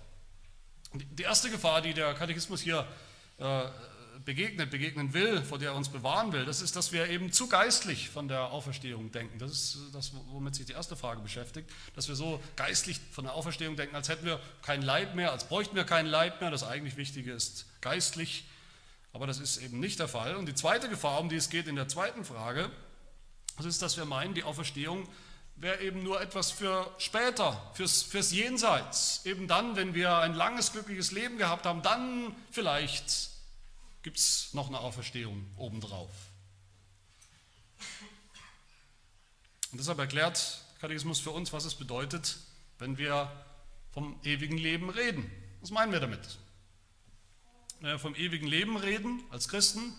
Und 0.92 1.04
die 1.18 1.22
erste 1.22 1.50
Gefahr, 1.50 1.82
die 1.82 1.92
der 1.92 2.14
Katechismus 2.14 2.62
hier 2.62 2.88
äh, 3.36 3.64
begegnet, 4.24 4.70
begegnen 4.70 5.12
will, 5.12 5.42
vor 5.42 5.58
der 5.58 5.72
er 5.72 5.76
uns 5.76 5.90
bewahren 5.90 6.32
will, 6.32 6.46
das 6.46 6.62
ist, 6.62 6.74
dass 6.74 6.90
wir 6.90 7.10
eben 7.10 7.30
zu 7.30 7.46
geistlich 7.46 8.08
von 8.08 8.26
der 8.26 8.44
Auferstehung 8.44 9.12
denken. 9.12 9.38
Das 9.38 9.52
ist 9.52 9.78
das, 9.92 10.12
womit 10.30 10.54
sich 10.54 10.64
die 10.64 10.72
erste 10.72 10.96
Frage 10.96 11.20
beschäftigt, 11.20 11.70
dass 11.94 12.08
wir 12.08 12.14
so 12.14 12.42
geistlich 12.56 12.98
von 13.12 13.24
der 13.24 13.34
Auferstehung 13.34 13.76
denken, 13.76 13.96
als 13.96 14.08
hätten 14.08 14.24
wir 14.24 14.40
kein 14.62 14.80
Leib 14.80 15.14
mehr, 15.14 15.30
als 15.30 15.46
bräuchten 15.46 15.76
wir 15.76 15.84
kein 15.84 16.06
Leib 16.06 16.40
mehr. 16.40 16.50
Das 16.50 16.64
eigentlich 16.64 16.96
Wichtige 16.96 17.32
ist 17.32 17.66
geistlich, 17.82 18.46
aber 19.12 19.26
das 19.26 19.40
ist 19.40 19.58
eben 19.58 19.80
nicht 19.80 19.98
der 19.98 20.08
Fall. 20.08 20.36
Und 20.36 20.46
die 20.46 20.54
zweite 20.54 20.88
Gefahr, 20.88 21.20
um 21.20 21.28
die 21.28 21.36
es 21.36 21.50
geht 21.50 21.66
in 21.66 21.76
der 21.76 21.88
zweiten 21.88 22.24
Frage, 22.24 22.70
das 23.56 23.66
ist, 23.66 23.82
dass 23.82 23.96
wir 23.96 24.04
meinen, 24.04 24.34
die 24.34 24.44
Auferstehung 24.44 25.08
wäre 25.56 25.80
eben 25.82 26.02
nur 26.02 26.20
etwas 26.20 26.50
für 26.50 26.90
später, 26.98 27.70
fürs, 27.74 28.02
fürs 28.02 28.32
Jenseits. 28.32 29.20
Eben 29.26 29.46
dann, 29.46 29.76
wenn 29.76 29.94
wir 29.94 30.16
ein 30.18 30.34
langes, 30.34 30.72
glückliches 30.72 31.10
Leben 31.12 31.36
gehabt 31.36 31.66
haben, 31.66 31.82
dann 31.82 32.34
vielleicht 32.50 33.30
gibt 34.02 34.16
es 34.16 34.54
noch 34.54 34.68
eine 34.68 34.80
Auferstehung 34.80 35.46
obendrauf. 35.56 36.10
Und 39.72 39.78
deshalb 39.78 39.98
erklärt 39.98 40.64
Katechismus 40.80 41.20
für 41.20 41.30
uns, 41.30 41.52
was 41.52 41.64
es 41.64 41.74
bedeutet, 41.74 42.38
wenn 42.78 42.96
wir 42.96 43.30
vom 43.92 44.18
ewigen 44.24 44.56
Leben 44.56 44.88
reden. 44.88 45.30
Was 45.60 45.70
meinen 45.70 45.92
wir 45.92 46.00
damit? 46.00 46.39
Wir 47.80 47.98
vom 47.98 48.14
ewigen 48.14 48.46
Leben 48.46 48.76
reden 48.76 49.22
als 49.30 49.48
Christen, 49.48 49.94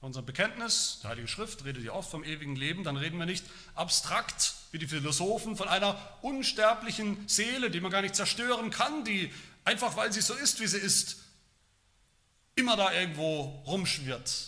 unser 0.00 0.22
Bekenntnis, 0.22 1.00
die 1.02 1.08
Heilige 1.08 1.28
Schrift 1.28 1.62
redet 1.66 1.84
ja 1.84 1.92
oft 1.92 2.10
vom 2.10 2.24
ewigen 2.24 2.56
Leben, 2.56 2.84
dann 2.84 2.96
reden 2.96 3.18
wir 3.18 3.26
nicht 3.26 3.44
abstrakt 3.74 4.54
wie 4.72 4.78
die 4.78 4.86
Philosophen 4.86 5.54
von 5.54 5.68
einer 5.68 6.00
unsterblichen 6.22 7.28
Seele, 7.28 7.70
die 7.70 7.80
man 7.80 7.90
gar 7.90 8.00
nicht 8.00 8.14
zerstören 8.14 8.70
kann, 8.70 9.04
die 9.04 9.30
einfach 9.64 9.94
weil 9.96 10.10
sie 10.10 10.22
so 10.22 10.32
ist, 10.34 10.60
wie 10.60 10.66
sie 10.66 10.78
ist, 10.78 11.18
immer 12.54 12.76
da 12.76 12.92
irgendwo 12.92 13.62
rumschwirrt. 13.66 14.46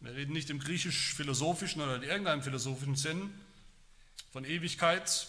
Wir 0.00 0.14
reden 0.14 0.32
nicht 0.32 0.48
im 0.48 0.58
griechisch-philosophischen 0.58 1.82
oder 1.82 1.96
in 1.96 2.02
irgendeinem 2.02 2.42
philosophischen 2.42 2.96
Sinn 2.96 3.34
von 4.32 4.46
Ewigkeit. 4.46 5.26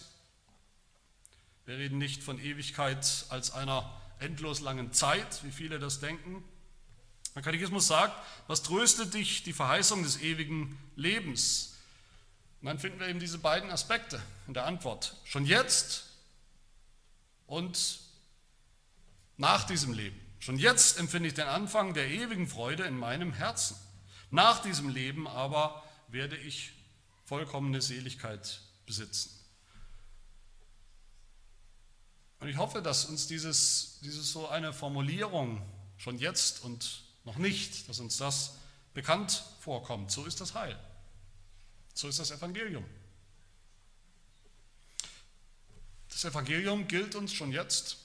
Wir 1.66 1.76
reden 1.76 1.98
nicht 1.98 2.22
von 2.22 2.40
Ewigkeit 2.40 3.26
als 3.28 3.50
einer 3.50 3.99
endlos 4.20 4.60
langen 4.60 4.92
Zeit, 4.92 5.42
wie 5.44 5.52
viele 5.52 5.78
das 5.78 6.00
denken. 6.00 6.44
Der 7.34 7.42
Katechismus 7.42 7.86
sagt, 7.86 8.14
was 8.46 8.62
tröstet 8.62 9.14
dich 9.14 9.42
die 9.42 9.52
Verheißung 9.52 10.02
des 10.02 10.20
ewigen 10.20 10.78
Lebens? 10.96 11.76
Und 12.60 12.66
dann 12.66 12.78
finden 12.78 13.00
wir 13.00 13.08
eben 13.08 13.20
diese 13.20 13.38
beiden 13.38 13.70
Aspekte 13.70 14.20
in 14.46 14.54
der 14.54 14.66
Antwort. 14.66 15.16
Schon 15.24 15.46
jetzt 15.46 16.04
und 17.46 18.00
nach 19.36 19.64
diesem 19.64 19.92
Leben. 19.92 20.20
Schon 20.40 20.58
jetzt 20.58 20.98
empfinde 20.98 21.28
ich 21.28 21.34
den 21.34 21.46
Anfang 21.46 21.94
der 21.94 22.08
ewigen 22.08 22.46
Freude 22.46 22.84
in 22.84 22.96
meinem 22.98 23.32
Herzen. 23.32 23.76
Nach 24.30 24.60
diesem 24.62 24.88
Leben 24.88 25.26
aber 25.26 25.82
werde 26.08 26.36
ich 26.36 26.72
vollkommene 27.24 27.80
Seligkeit 27.80 28.60
besitzen. 28.86 29.39
Und 32.40 32.48
ich 32.48 32.56
hoffe, 32.56 32.82
dass 32.82 33.04
uns 33.04 33.26
dieses, 33.26 33.98
dieses 34.02 34.32
so 34.32 34.48
eine 34.48 34.72
Formulierung 34.72 35.62
schon 35.98 36.18
jetzt 36.18 36.64
und 36.64 37.02
noch 37.24 37.36
nicht, 37.36 37.88
dass 37.88 38.00
uns 38.00 38.16
das 38.16 38.54
bekannt 38.94 39.44
vorkommt. 39.60 40.10
So 40.10 40.24
ist 40.24 40.40
das 40.40 40.54
Heil. 40.54 40.78
So 41.94 42.08
ist 42.08 42.18
das 42.18 42.30
Evangelium. 42.30 42.84
Das 46.08 46.24
Evangelium 46.24 46.88
gilt 46.88 47.14
uns 47.14 47.32
schon 47.32 47.52
jetzt 47.52 47.98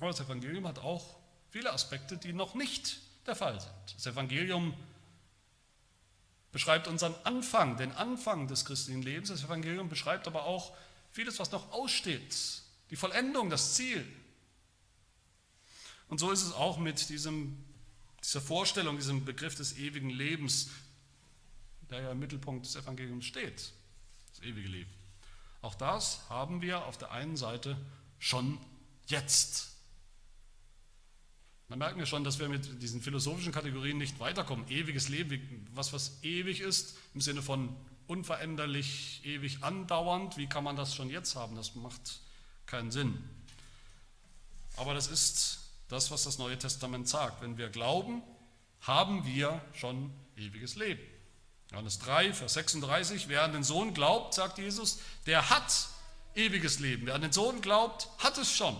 aber 0.00 0.10
das 0.10 0.20
Evangelium 0.20 0.66
hat 0.66 0.78
auch 0.78 1.16
viele 1.50 1.72
Aspekte, 1.72 2.16
die 2.16 2.32
noch 2.32 2.54
nicht 2.54 2.98
der 3.26 3.34
Fall 3.34 3.60
sind. 3.60 3.72
Das 3.94 4.06
Evangelium 4.06 4.74
beschreibt 6.52 6.88
unseren 6.88 7.14
Anfang, 7.24 7.76
den 7.76 7.92
Anfang 7.92 8.48
des 8.48 8.64
christlichen 8.64 9.02
Lebens. 9.02 9.28
Das 9.28 9.44
Evangelium 9.44 9.88
beschreibt 9.88 10.26
aber 10.26 10.44
auch 10.44 10.72
vieles, 11.10 11.38
was 11.38 11.50
noch 11.50 11.72
aussteht, 11.72 12.62
die 12.90 12.96
Vollendung, 12.96 13.50
das 13.50 13.74
Ziel. 13.74 14.06
Und 16.08 16.18
so 16.18 16.30
ist 16.30 16.42
es 16.42 16.52
auch 16.52 16.78
mit 16.78 17.08
diesem, 17.08 17.56
dieser 18.22 18.40
Vorstellung, 18.40 18.96
diesem 18.96 19.24
Begriff 19.24 19.54
des 19.54 19.76
ewigen 19.76 20.10
Lebens, 20.10 20.70
der 21.90 22.02
ja 22.02 22.12
im 22.12 22.18
Mittelpunkt 22.18 22.66
des 22.66 22.76
Evangeliums 22.76 23.26
steht, 23.26 23.72
das 24.30 24.42
ewige 24.42 24.68
Leben. 24.68 24.90
Auch 25.60 25.74
das 25.74 26.20
haben 26.28 26.62
wir 26.62 26.84
auf 26.86 26.98
der 26.98 27.10
einen 27.10 27.36
Seite 27.36 27.76
schon 28.18 28.58
jetzt. 29.06 29.72
Dann 31.68 31.80
merken 31.80 31.98
wir 31.98 32.06
schon, 32.06 32.24
dass 32.24 32.38
wir 32.38 32.48
mit 32.48 32.80
diesen 32.80 33.02
philosophischen 33.02 33.52
Kategorien 33.52 33.98
nicht 33.98 34.20
weiterkommen. 34.20 34.66
Ewiges 34.70 35.08
Leben, 35.08 35.68
was 35.74 35.92
was 35.92 36.22
ewig 36.22 36.60
ist, 36.60 36.96
im 37.12 37.20
Sinne 37.20 37.42
von 37.42 37.74
unveränderlich, 38.06 39.20
ewig 39.24 39.62
andauernd, 39.62 40.38
wie 40.38 40.46
kann 40.46 40.64
man 40.64 40.76
das 40.76 40.94
schon 40.94 41.10
jetzt 41.10 41.36
haben? 41.36 41.56
Das 41.56 41.74
macht 41.74 42.20
keinen 42.68 42.92
Sinn. 42.92 43.28
Aber 44.76 44.94
das 44.94 45.08
ist 45.08 45.58
das, 45.88 46.10
was 46.10 46.24
das 46.24 46.38
Neue 46.38 46.58
Testament 46.58 47.08
sagt. 47.08 47.42
Wenn 47.42 47.58
wir 47.58 47.68
glauben, 47.68 48.22
haben 48.82 49.24
wir 49.26 49.60
schon 49.74 50.12
ewiges 50.36 50.76
Leben. 50.76 51.02
Johannes 51.72 51.98
3, 51.98 52.32
Vers 52.32 52.54
36, 52.54 53.28
wer 53.28 53.42
an 53.42 53.52
den 53.52 53.64
Sohn 53.64 53.92
glaubt, 53.92 54.34
sagt 54.34 54.58
Jesus, 54.58 55.00
der 55.26 55.50
hat 55.50 55.88
ewiges 56.34 56.78
Leben. 56.78 57.06
Wer 57.06 57.14
an 57.14 57.22
den 57.22 57.32
Sohn 57.32 57.60
glaubt, 57.60 58.08
hat 58.18 58.38
es 58.38 58.54
schon. 58.54 58.76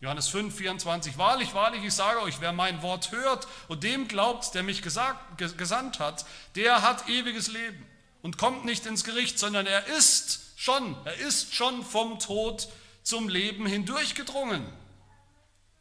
Johannes 0.00 0.28
5, 0.28 0.54
24, 0.54 1.18
wahrlich, 1.18 1.54
wahrlich, 1.54 1.82
ich 1.82 1.92
sage 1.92 2.22
euch, 2.22 2.40
wer 2.40 2.52
mein 2.52 2.82
Wort 2.82 3.10
hört 3.10 3.48
und 3.66 3.82
dem 3.82 4.06
glaubt, 4.06 4.54
der 4.54 4.62
mich 4.62 4.80
gesagt, 4.80 5.38
gesandt 5.58 5.98
hat, 5.98 6.24
der 6.54 6.82
hat 6.82 7.08
ewiges 7.08 7.48
Leben 7.48 7.84
und 8.22 8.38
kommt 8.38 8.64
nicht 8.64 8.86
ins 8.86 9.02
Gericht, 9.02 9.40
sondern 9.40 9.66
er 9.66 9.86
ist 9.88 10.47
schon, 10.58 10.96
er 11.06 11.14
ist 11.16 11.54
schon 11.54 11.84
vom 11.84 12.18
Tod 12.18 12.68
zum 13.02 13.28
Leben 13.28 13.66
hindurchgedrungen. 13.66 14.66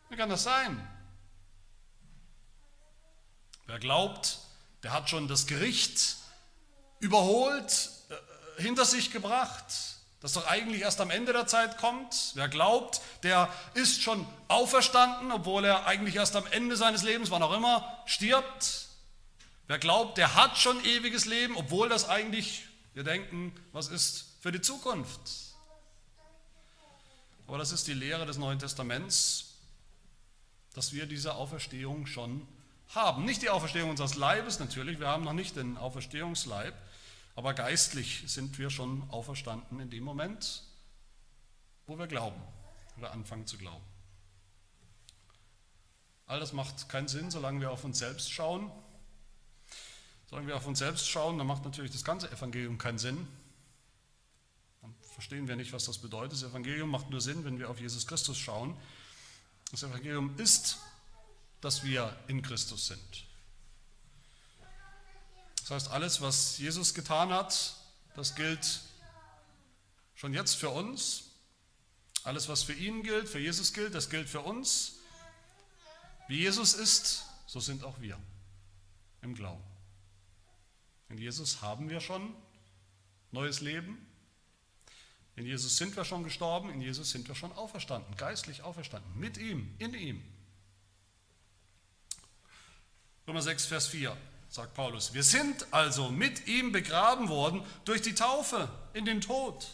Wie 0.10 0.16
kann 0.16 0.30
das 0.30 0.44
sein? 0.44 0.88
Wer 3.66 3.80
glaubt, 3.80 4.40
der 4.84 4.94
hat 4.94 5.10
schon 5.10 5.28
das 5.28 5.48
Gericht 5.48 6.16
überholt, 7.00 7.90
äh, 8.10 8.62
hinter 8.62 8.86
sich 8.86 9.12
gebracht 9.12 9.66
das 10.20 10.34
doch 10.34 10.48
eigentlich 10.48 10.82
erst 10.82 11.00
am 11.00 11.12
Ende 11.12 11.32
der 11.32 11.46
Zeit 11.46 11.78
kommt. 11.78 12.32
Wer 12.34 12.50
glaubt, 12.50 13.02
der 13.24 13.54
ist 13.76 14.02
schon 14.02 14.28
auferstanden, 14.48 15.32
obwohl 15.32 15.64
er 15.64 15.86
eigentlich 15.86 16.16
erst 16.16 16.36
am 16.36 16.46
Ende 16.48 16.76
seines 16.76 17.04
Lebens, 17.04 17.30
wann 17.30 17.44
auch 17.44 17.54
immer, 17.54 18.02
stirbt. 18.06 18.88
Wer 19.68 19.78
glaubt, 19.78 20.18
der 20.18 20.34
hat 20.34 20.58
schon 20.58 20.84
ewiges 20.84 21.26
Leben, 21.26 21.56
obwohl 21.56 21.88
das 21.88 22.10
eigentlich, 22.10 22.66
wir 22.94 23.04
denken, 23.04 23.54
was 23.74 23.90
ist 23.90 24.37
für 24.48 24.54
die 24.54 24.62
Zukunft. 24.62 25.20
Aber 27.48 27.58
das 27.58 27.74
ist 27.74 27.86
die 27.86 27.94
Lehre 27.94 28.26
des 28.26 28.38
Neuen 28.38 28.60
Testaments, 28.60 29.56
dass 30.74 30.94
wir 30.94 31.06
diese 31.06 31.36
Auferstehung 31.36 32.06
schon 32.08 32.48
haben. 32.96 33.26
Nicht 33.26 33.42
die 33.42 33.50
Auferstehung 33.50 33.90
unseres 33.90 34.16
Leibes 34.16 34.60
natürlich, 34.60 35.02
wir 35.02 35.10
haben 35.10 35.26
noch 35.26 35.34
nicht 35.34 35.58
den 35.58 35.76
Auferstehungsleib, 35.76 36.74
aber 37.36 37.54
geistlich 37.54 38.24
sind 38.28 38.58
wir 38.58 38.70
schon 38.70 39.10
auferstanden 39.10 39.82
in 39.82 39.90
dem 39.90 40.06
Moment, 40.06 40.64
wo 41.86 42.00
wir 42.00 42.08
glauben 42.08 42.42
oder 42.98 43.12
anfangen 43.12 43.48
zu 43.48 43.58
glauben. 43.58 43.84
All 46.26 46.40
das 46.40 46.54
macht 46.54 46.88
keinen 46.88 47.10
Sinn, 47.10 47.32
solange 47.32 47.60
wir 47.60 47.72
auf 47.72 47.84
uns 47.84 48.00
selbst 48.00 48.32
schauen. 48.32 48.72
Solange 50.30 50.48
wir 50.48 50.56
auf 50.56 50.68
uns 50.68 50.80
selbst 50.80 51.10
schauen, 51.10 51.38
dann 51.38 51.48
macht 51.48 51.66
natürlich 51.66 51.92
das 51.92 52.06
ganze 52.06 52.32
Evangelium 52.32 52.78
keinen 52.78 52.98
Sinn. 52.98 53.28
Verstehen 55.18 55.48
wir 55.48 55.56
nicht, 55.56 55.74
was 55.74 55.86
das 55.86 55.98
bedeutet. 55.98 56.34
Das 56.34 56.44
Evangelium 56.44 56.92
macht 56.92 57.10
nur 57.10 57.22
Sinn, 57.22 57.44
wenn 57.44 57.58
wir 57.58 57.72
auf 57.72 57.80
Jesus 57.80 58.06
Christus 58.06 58.38
schauen. 58.38 58.78
Das 59.72 59.82
Evangelium 59.82 60.38
ist, 60.38 60.78
dass 61.60 61.84
wir 61.84 62.16
in 62.28 62.44
Christus 62.44 62.86
sind. 62.86 63.26
Das 65.62 65.72
heißt, 65.72 65.88
alles, 65.90 66.22
was 66.22 66.60
Jesus 66.60 66.94
getan 66.94 67.30
hat, 67.30 67.78
das 68.16 68.36
gilt 68.36 68.82
schon 70.14 70.36
jetzt 70.36 70.54
für 70.54 70.70
uns. 70.70 71.24
Alles, 72.24 72.48
was 72.48 72.62
für 72.62 72.74
ihn 72.74 73.02
gilt, 73.02 73.28
für 73.28 73.40
Jesus 73.40 73.74
gilt, 73.74 73.96
das 73.96 74.12
gilt 74.12 74.30
für 74.30 74.42
uns. 74.42 75.00
Wie 76.28 76.38
Jesus 76.38 76.76
ist, 76.76 77.26
so 77.48 77.60
sind 77.60 77.84
auch 77.84 78.00
wir 78.02 78.20
im 79.24 79.34
Glauben. 79.34 79.64
In 81.10 81.18
Jesus 81.18 81.64
haben 81.64 81.90
wir 81.90 82.02
schon 82.02 82.36
neues 83.32 83.62
Leben. 83.62 83.98
In 85.38 85.46
Jesus 85.46 85.78
sind 85.78 85.96
wir 85.96 86.04
schon 86.04 86.24
gestorben, 86.24 86.72
in 86.72 86.82
Jesus 86.82 87.12
sind 87.12 87.28
wir 87.28 87.36
schon 87.36 87.52
auferstanden, 87.52 88.18
geistlich 88.18 88.64
auferstanden, 88.64 89.08
mit 89.20 89.38
ihm, 89.38 89.72
in 89.78 89.94
ihm. 89.94 90.24
Römer 93.28 93.44
6, 93.44 93.68
Vers 93.68 93.88
4 93.88 94.18
sagt 94.50 94.74
Paulus, 94.74 95.14
wir 95.14 95.22
sind 95.22 95.72
also 95.72 96.10
mit 96.10 96.48
ihm 96.48 96.72
begraben 96.72 97.30
worden 97.30 97.64
durch 97.86 98.02
die 98.02 98.16
Taufe 98.16 98.68
in 98.94 99.06
den 99.06 99.22
Tod, 99.22 99.68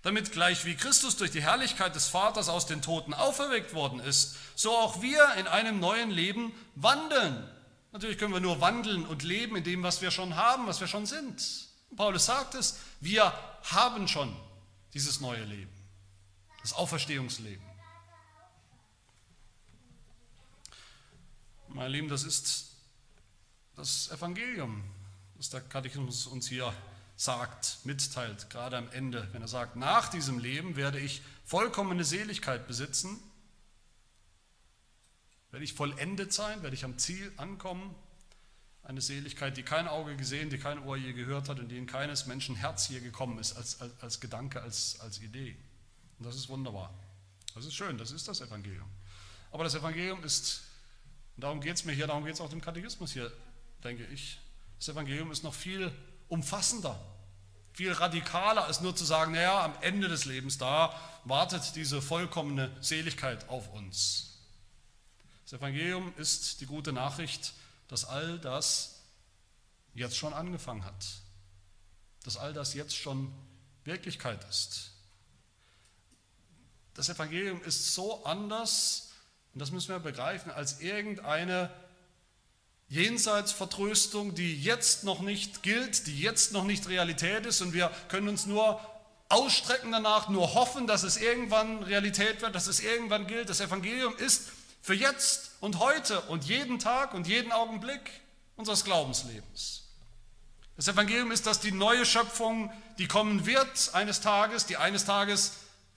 damit 0.00 0.32
gleich 0.32 0.64
wie 0.64 0.74
Christus 0.74 1.18
durch 1.18 1.32
die 1.32 1.42
Herrlichkeit 1.42 1.94
des 1.94 2.08
Vaters 2.08 2.48
aus 2.48 2.64
den 2.64 2.80
Toten 2.80 3.12
auferweckt 3.12 3.74
worden 3.74 4.00
ist, 4.00 4.36
so 4.54 4.70
auch 4.70 5.02
wir 5.02 5.34
in 5.34 5.48
einem 5.48 5.80
neuen 5.80 6.10
Leben 6.10 6.54
wandeln. 6.76 7.46
Natürlich 7.92 8.16
können 8.16 8.32
wir 8.32 8.40
nur 8.40 8.62
wandeln 8.62 9.04
und 9.04 9.22
leben 9.22 9.56
in 9.56 9.64
dem, 9.64 9.82
was 9.82 10.00
wir 10.00 10.10
schon 10.10 10.34
haben, 10.34 10.66
was 10.66 10.80
wir 10.80 10.86
schon 10.86 11.04
sind. 11.04 11.42
Paulus 11.94 12.24
sagt 12.24 12.54
es, 12.54 12.78
wir 13.00 13.34
haben 13.64 14.08
schon 14.08 14.34
dieses 14.96 15.20
neue 15.20 15.44
Leben, 15.44 15.70
das 16.62 16.72
Auferstehungsleben. 16.72 17.62
Meine 21.68 21.90
Lieben, 21.90 22.08
das 22.08 22.24
ist 22.24 22.72
das 23.74 24.10
Evangelium, 24.10 24.82
das 25.36 25.50
der 25.50 25.60
Katechismus 25.60 26.26
uns 26.26 26.48
hier 26.48 26.72
sagt, 27.14 27.80
mitteilt, 27.84 28.48
gerade 28.48 28.78
am 28.78 28.90
Ende, 28.90 29.28
wenn 29.32 29.42
er 29.42 29.48
sagt, 29.48 29.76
nach 29.76 30.08
diesem 30.08 30.38
Leben 30.38 30.76
werde 30.76 30.98
ich 30.98 31.20
vollkommene 31.44 32.02
Seligkeit 32.02 32.66
besitzen, 32.66 33.18
werde 35.50 35.64
ich 35.64 35.74
vollendet 35.74 36.32
sein, 36.32 36.62
werde 36.62 36.74
ich 36.74 36.86
am 36.86 36.96
Ziel 36.96 37.34
ankommen, 37.36 37.94
eine 38.86 39.00
Seligkeit, 39.00 39.56
die 39.56 39.64
kein 39.64 39.88
Auge 39.88 40.16
gesehen, 40.16 40.48
die 40.48 40.58
kein 40.58 40.78
Ohr 40.84 40.96
je 40.96 41.12
gehört 41.12 41.48
hat 41.48 41.58
und 41.58 41.68
die 41.68 41.76
in 41.76 41.86
keines 41.86 42.26
Menschen 42.26 42.54
Herz 42.54 42.88
je 42.88 43.00
gekommen 43.00 43.38
ist, 43.38 43.56
als, 43.56 43.80
als, 43.80 43.92
als 44.00 44.20
Gedanke, 44.20 44.62
als, 44.62 45.00
als 45.00 45.20
Idee. 45.20 45.56
Und 46.18 46.26
das 46.26 46.36
ist 46.36 46.48
wunderbar. 46.48 46.94
Das 47.54 47.64
ist 47.66 47.74
schön, 47.74 47.98
das 47.98 48.12
ist 48.12 48.28
das 48.28 48.40
Evangelium. 48.40 48.88
Aber 49.50 49.64
das 49.64 49.74
Evangelium 49.74 50.22
ist, 50.22 50.62
darum 51.36 51.60
geht 51.60 51.74
es 51.74 51.84
mir 51.84 51.92
hier, 51.92 52.06
darum 52.06 52.24
geht 52.24 52.34
es 52.34 52.40
auch 52.40 52.48
dem 52.48 52.60
Katechismus 52.60 53.12
hier, 53.12 53.32
denke 53.82 54.04
ich, 54.06 54.38
das 54.78 54.88
Evangelium 54.88 55.32
ist 55.32 55.42
noch 55.42 55.54
viel 55.54 55.90
umfassender, 56.28 57.00
viel 57.72 57.90
radikaler, 57.90 58.66
als 58.66 58.82
nur 58.82 58.94
zu 58.94 59.04
sagen, 59.04 59.32
naja, 59.32 59.64
am 59.64 59.74
Ende 59.80 60.06
des 60.06 60.26
Lebens, 60.26 60.58
da 60.58 60.94
wartet 61.24 61.74
diese 61.74 62.00
vollkommene 62.00 62.70
Seligkeit 62.80 63.48
auf 63.48 63.72
uns. 63.72 64.38
Das 65.44 65.54
Evangelium 65.54 66.12
ist 66.16 66.60
die 66.60 66.66
gute 66.66 66.92
Nachricht, 66.92 67.52
dass 67.88 68.04
all 68.04 68.38
das 68.38 69.02
jetzt 69.94 70.16
schon 70.16 70.32
angefangen 70.32 70.84
hat, 70.84 71.06
dass 72.24 72.36
all 72.36 72.52
das 72.52 72.74
jetzt 72.74 72.96
schon 72.96 73.32
Wirklichkeit 73.84 74.44
ist. 74.48 74.90
Das 76.94 77.08
Evangelium 77.08 77.62
ist 77.62 77.94
so 77.94 78.24
anders, 78.24 79.10
und 79.52 79.60
das 79.60 79.70
müssen 79.70 79.88
wir 79.88 79.98
begreifen, 79.98 80.50
als 80.50 80.80
irgendeine 80.80 81.70
Jenseitsvertröstung, 82.88 84.34
die 84.34 84.60
jetzt 84.60 85.04
noch 85.04 85.20
nicht 85.20 85.62
gilt, 85.62 86.06
die 86.06 86.20
jetzt 86.20 86.52
noch 86.52 86.64
nicht 86.64 86.88
Realität 86.88 87.46
ist 87.46 87.60
und 87.60 87.72
wir 87.72 87.90
können 88.08 88.28
uns 88.28 88.46
nur 88.46 88.80
ausstrecken 89.28 89.90
danach, 89.92 90.28
nur 90.28 90.54
hoffen, 90.54 90.86
dass 90.86 91.02
es 91.02 91.16
irgendwann 91.16 91.82
Realität 91.82 92.42
wird, 92.42 92.54
dass 92.54 92.68
es 92.68 92.80
irgendwann 92.80 93.26
gilt. 93.26 93.48
Das 93.48 93.60
Evangelium 93.60 94.16
ist 94.16 94.52
für 94.86 94.94
jetzt 94.94 95.50
und 95.58 95.80
heute 95.80 96.20
und 96.20 96.44
jeden 96.44 96.78
Tag 96.78 97.12
und 97.12 97.26
jeden 97.26 97.50
Augenblick 97.50 98.08
unseres 98.54 98.84
Glaubenslebens. 98.84 99.82
Das 100.76 100.86
Evangelium 100.86 101.32
ist, 101.32 101.44
dass 101.44 101.58
die 101.58 101.72
neue 101.72 102.06
Schöpfung, 102.06 102.72
die 102.96 103.08
kommen 103.08 103.46
wird 103.46 103.90
eines 103.94 104.20
Tages, 104.20 104.64
die 104.64 104.76
eines 104.76 105.04
Tages 105.04 105.54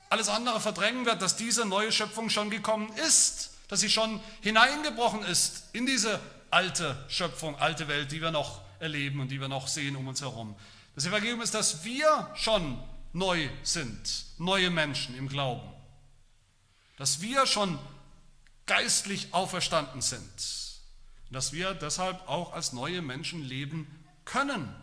alles 0.09 0.27
andere 0.27 0.59
verdrängen 0.59 1.05
wird, 1.05 1.21
dass 1.21 1.35
diese 1.35 1.67
neue 1.67 1.91
Schöpfung 1.91 2.31
schon 2.31 2.49
gekommen 2.49 2.91
ist, 3.05 3.51
dass 3.67 3.81
sie 3.81 3.91
schon 3.91 4.19
hineingebrochen 4.41 5.21
ist 5.21 5.65
in 5.71 5.85
diese 5.85 6.19
alte 6.49 6.97
Schöpfung, 7.09 7.55
alte 7.59 7.87
Welt, 7.89 8.11
die 8.11 8.21
wir 8.21 8.31
noch 8.31 8.61
erleben 8.79 9.19
und 9.19 9.27
die 9.27 9.39
wir 9.39 9.49
noch 9.49 9.67
sehen 9.67 9.97
um 9.97 10.07
uns 10.07 10.21
herum. 10.21 10.55
Das 10.95 11.05
Evangelium 11.05 11.41
ist, 11.43 11.53
dass 11.53 11.83
wir 11.83 12.27
schon 12.33 12.81
neu 13.13 13.49
sind, 13.61 14.25
neue 14.39 14.71
Menschen 14.71 15.15
im 15.15 15.29
Glauben. 15.29 15.69
Dass 16.97 17.21
wir 17.21 17.45
schon 17.45 17.77
geistlich 18.69 19.33
auferstanden 19.33 20.01
sind. 20.01 20.29
Dass 21.31 21.51
wir 21.53 21.73
deshalb 21.73 22.29
auch 22.29 22.53
als 22.53 22.71
neue 22.71 23.01
Menschen 23.01 23.43
leben 23.43 24.05
können. 24.25 24.73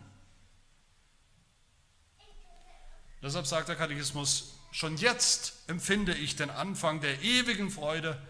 Deshalb 3.21 3.47
sagt 3.47 3.69
der 3.69 3.77
Katechismus, 3.77 4.55
schon 4.71 4.97
jetzt 4.97 5.53
empfinde 5.67 6.13
ich 6.13 6.35
den 6.35 6.49
Anfang 6.49 6.99
der 6.99 7.21
ewigen 7.21 7.71
Freude 7.71 8.21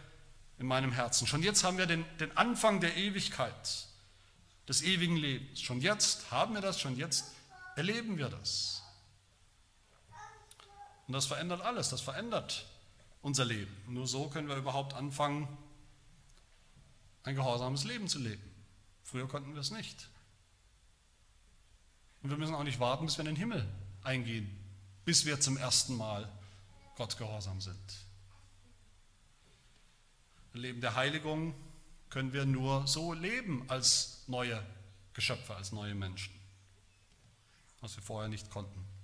in 0.59 0.67
meinem 0.67 0.91
Herzen. 0.91 1.27
Schon 1.27 1.43
jetzt 1.43 1.63
haben 1.63 1.77
wir 1.77 1.87
den, 1.87 2.05
den 2.19 2.35
Anfang 2.37 2.79
der 2.79 2.95
Ewigkeit, 2.95 3.87
des 4.67 4.83
ewigen 4.83 5.17
Lebens. 5.17 5.59
Schon 5.61 5.81
jetzt 5.81 6.29
haben 6.31 6.53
wir 6.53 6.61
das, 6.61 6.79
schon 6.79 6.95
jetzt 6.95 7.25
erleben 7.75 8.17
wir 8.17 8.29
das. 8.29 8.83
Und 11.07 11.13
das 11.13 11.25
verändert 11.25 11.61
alles, 11.61 11.89
das 11.89 12.01
verändert 12.01 12.67
unser 13.27 13.43
Leben. 13.43 13.75
Nur 13.87 14.07
so 14.07 14.29
können 14.29 14.47
wir 14.47 14.55
überhaupt 14.55 14.93
anfangen, 14.93 15.49
ein 17.23 17.35
gehorsames 17.35 17.83
Leben 17.83 18.07
zu 18.07 18.19
leben. 18.19 18.41
Früher 19.03 19.27
konnten 19.27 19.53
wir 19.53 19.59
es 19.59 19.69
nicht. 19.69 20.07
Und 22.23 22.29
wir 22.29 22.37
müssen 22.37 22.55
auch 22.55 22.63
nicht 22.63 22.79
warten, 22.79 23.05
bis 23.05 23.17
wir 23.17 23.25
in 23.25 23.31
den 23.31 23.35
Himmel 23.35 23.67
eingehen, 24.01 24.49
bis 25.03 25.25
wir 25.25 25.41
zum 25.41 25.57
ersten 25.57 25.97
Mal 25.97 26.31
Gott 26.95 27.17
gehorsam 27.17 27.59
sind. 27.59 27.75
Im 30.53 30.61
Leben 30.61 30.79
der 30.79 30.95
Heiligung 30.95 31.53
können 32.09 32.31
wir 32.31 32.45
nur 32.45 32.87
so 32.87 33.11
leben 33.11 33.69
als 33.69 34.23
neue 34.27 34.65
Geschöpfe, 35.13 35.53
als 35.53 35.73
neue 35.73 35.95
Menschen, 35.95 36.33
was 37.81 37.93
wir 37.97 38.03
vorher 38.03 38.29
nicht 38.29 38.49
konnten. 38.49 38.96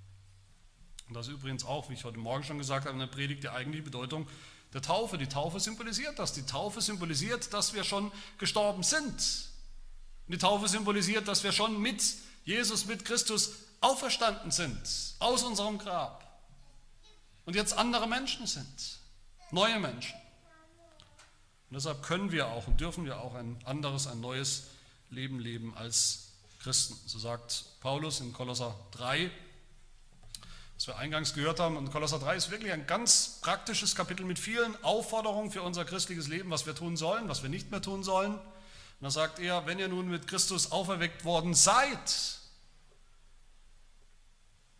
Und 1.08 1.16
das 1.16 1.28
ist 1.28 1.34
übrigens 1.34 1.66
auch, 1.66 1.90
wie 1.90 1.94
ich 1.94 2.04
heute 2.04 2.18
Morgen 2.18 2.44
schon 2.44 2.58
gesagt 2.58 2.86
habe, 2.86 2.94
in 2.94 3.00
der 3.00 3.08
Predigt 3.08 3.44
die 3.44 3.50
eigentliche 3.50 3.84
Bedeutung 3.84 4.28
der 4.74 4.82
Taufe. 4.82 5.18
Die 5.18 5.28
Taufe 5.28 5.60
symbolisiert 5.60 6.18
das. 6.18 6.34
Die 6.34 6.46
Taufe 6.46 6.82
symbolisiert, 6.82 7.54
dass 7.54 7.74
wir 7.74 7.84
schon 7.84 8.12
gestorben 8.38 8.84
sind. 8.84 9.12
Und 10.28 10.36
die 10.36 10.38
Taufe 10.38 10.68
symbolisiert, 10.68 11.28
dass 11.28 11.44
wir 11.44 11.52
schon 11.52 11.82
mit 11.82 12.02
Jesus, 12.46 12.86
mit 12.86 13.06
Christus 13.06 13.52
auferstanden 13.82 14.52
sind 14.52 14.80
aus 15.20 15.44
unserem 15.44 15.78
Grab 15.78 16.24
und 17.46 17.56
jetzt 17.56 17.78
andere 17.78 18.08
Menschen 18.08 18.48
sind, 18.48 19.00
neue 19.52 19.80
Menschen. 19.80 20.16
Und 21.70 21.76
deshalb 21.76 22.04
können 22.04 22.32
wir 22.32 22.48
auch 22.48 22.68
und 22.68 22.80
dürfen 22.80 23.06
wir 23.06 23.20
auch 23.20 23.34
ein 23.36 23.58
anderes, 23.66 24.08
ein 24.08 24.22
neues 24.22 24.68
Leben 25.10 25.40
leben 25.40 25.76
als 25.76 26.30
Christen. 26.62 26.96
So 27.08 27.20
sagt 27.20 27.66
Paulus 27.82 28.22
in 28.22 28.32
Kolosser 28.32 28.76
3, 28.92 29.30
was 30.76 30.88
wir 30.88 30.98
eingangs 30.98 31.34
gehört 31.34 31.60
haben. 31.60 31.78
Und 31.78 31.92
Kolosser 31.92 32.20
3 32.20 32.36
ist 32.36 32.52
wirklich 32.52 32.72
ein 32.72 32.88
ganz 32.88 33.40
praktisches 33.42 33.96
Kapitel 33.96 34.26
mit 34.26 34.40
vielen 34.40 34.82
Aufforderungen 34.84 35.52
für 35.52 35.62
unser 35.62 35.86
christliches 35.86 36.28
Leben, 36.28 36.50
was 36.50 36.66
wir 36.66 36.76
tun 36.76 36.98
sollen, 36.98 37.30
was 37.30 37.44
wir 37.44 37.50
nicht 37.50 37.72
mehr 37.72 37.82
tun 37.82 38.04
sollen. 38.04 38.34
Und 38.36 38.42
da 39.02 39.10
sagt 39.10 39.40
er, 39.40 39.66
wenn 39.66 39.80
ihr 39.80 39.88
nun 39.88 40.08
mit 40.08 40.28
Christus 40.28 40.72
auferweckt 40.72 41.26
worden 41.26 41.54
seid, 41.54 42.40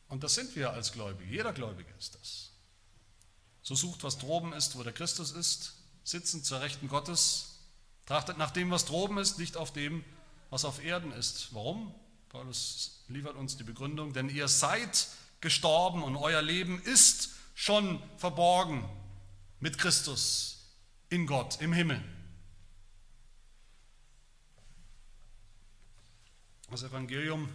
und 0.08 0.24
das 0.24 0.36
sind 0.36 0.56
wir 0.56 0.72
als 0.72 0.92
Gläubige, 0.92 1.30
jeder 1.30 1.54
Gläubige 1.54 1.92
ist 1.98 2.16
das. 2.16 2.52
So 3.62 3.76
sucht, 3.76 4.04
was 4.04 4.18
droben 4.18 4.54
ist, 4.54 4.78
wo 4.78 4.84
der 4.84 4.94
Christus 4.94 5.32
ist, 5.32 5.74
sitzend 6.04 6.46
zur 6.46 6.62
Rechten 6.62 6.88
Gottes, 6.88 7.60
trachtet 8.06 8.38
nach 8.38 8.52
dem, 8.52 8.70
was 8.72 8.86
droben 8.86 9.18
ist, 9.18 9.40
nicht 9.40 9.58
auf 9.58 9.72
dem, 9.72 10.04
was 10.50 10.66
auf 10.66 10.84
Erden 10.84 11.12
ist. 11.14 11.54
Warum? 11.54 11.94
Paulus 12.30 13.04
liefert 13.08 13.36
uns 13.36 13.58
die 13.58 13.64
Begründung, 13.64 14.14
denn 14.14 14.30
ihr 14.30 14.48
seid 14.48 15.08
gestorben 15.44 16.02
und 16.02 16.16
euer 16.16 16.42
Leben 16.42 16.82
ist 16.82 17.36
schon 17.54 18.02
verborgen 18.18 18.90
mit 19.60 19.78
Christus 19.78 20.74
in 21.10 21.28
Gott, 21.28 21.62
im 21.62 21.74
Himmel. 21.74 22.02
Das 26.72 26.82
Evangelium, 26.82 27.50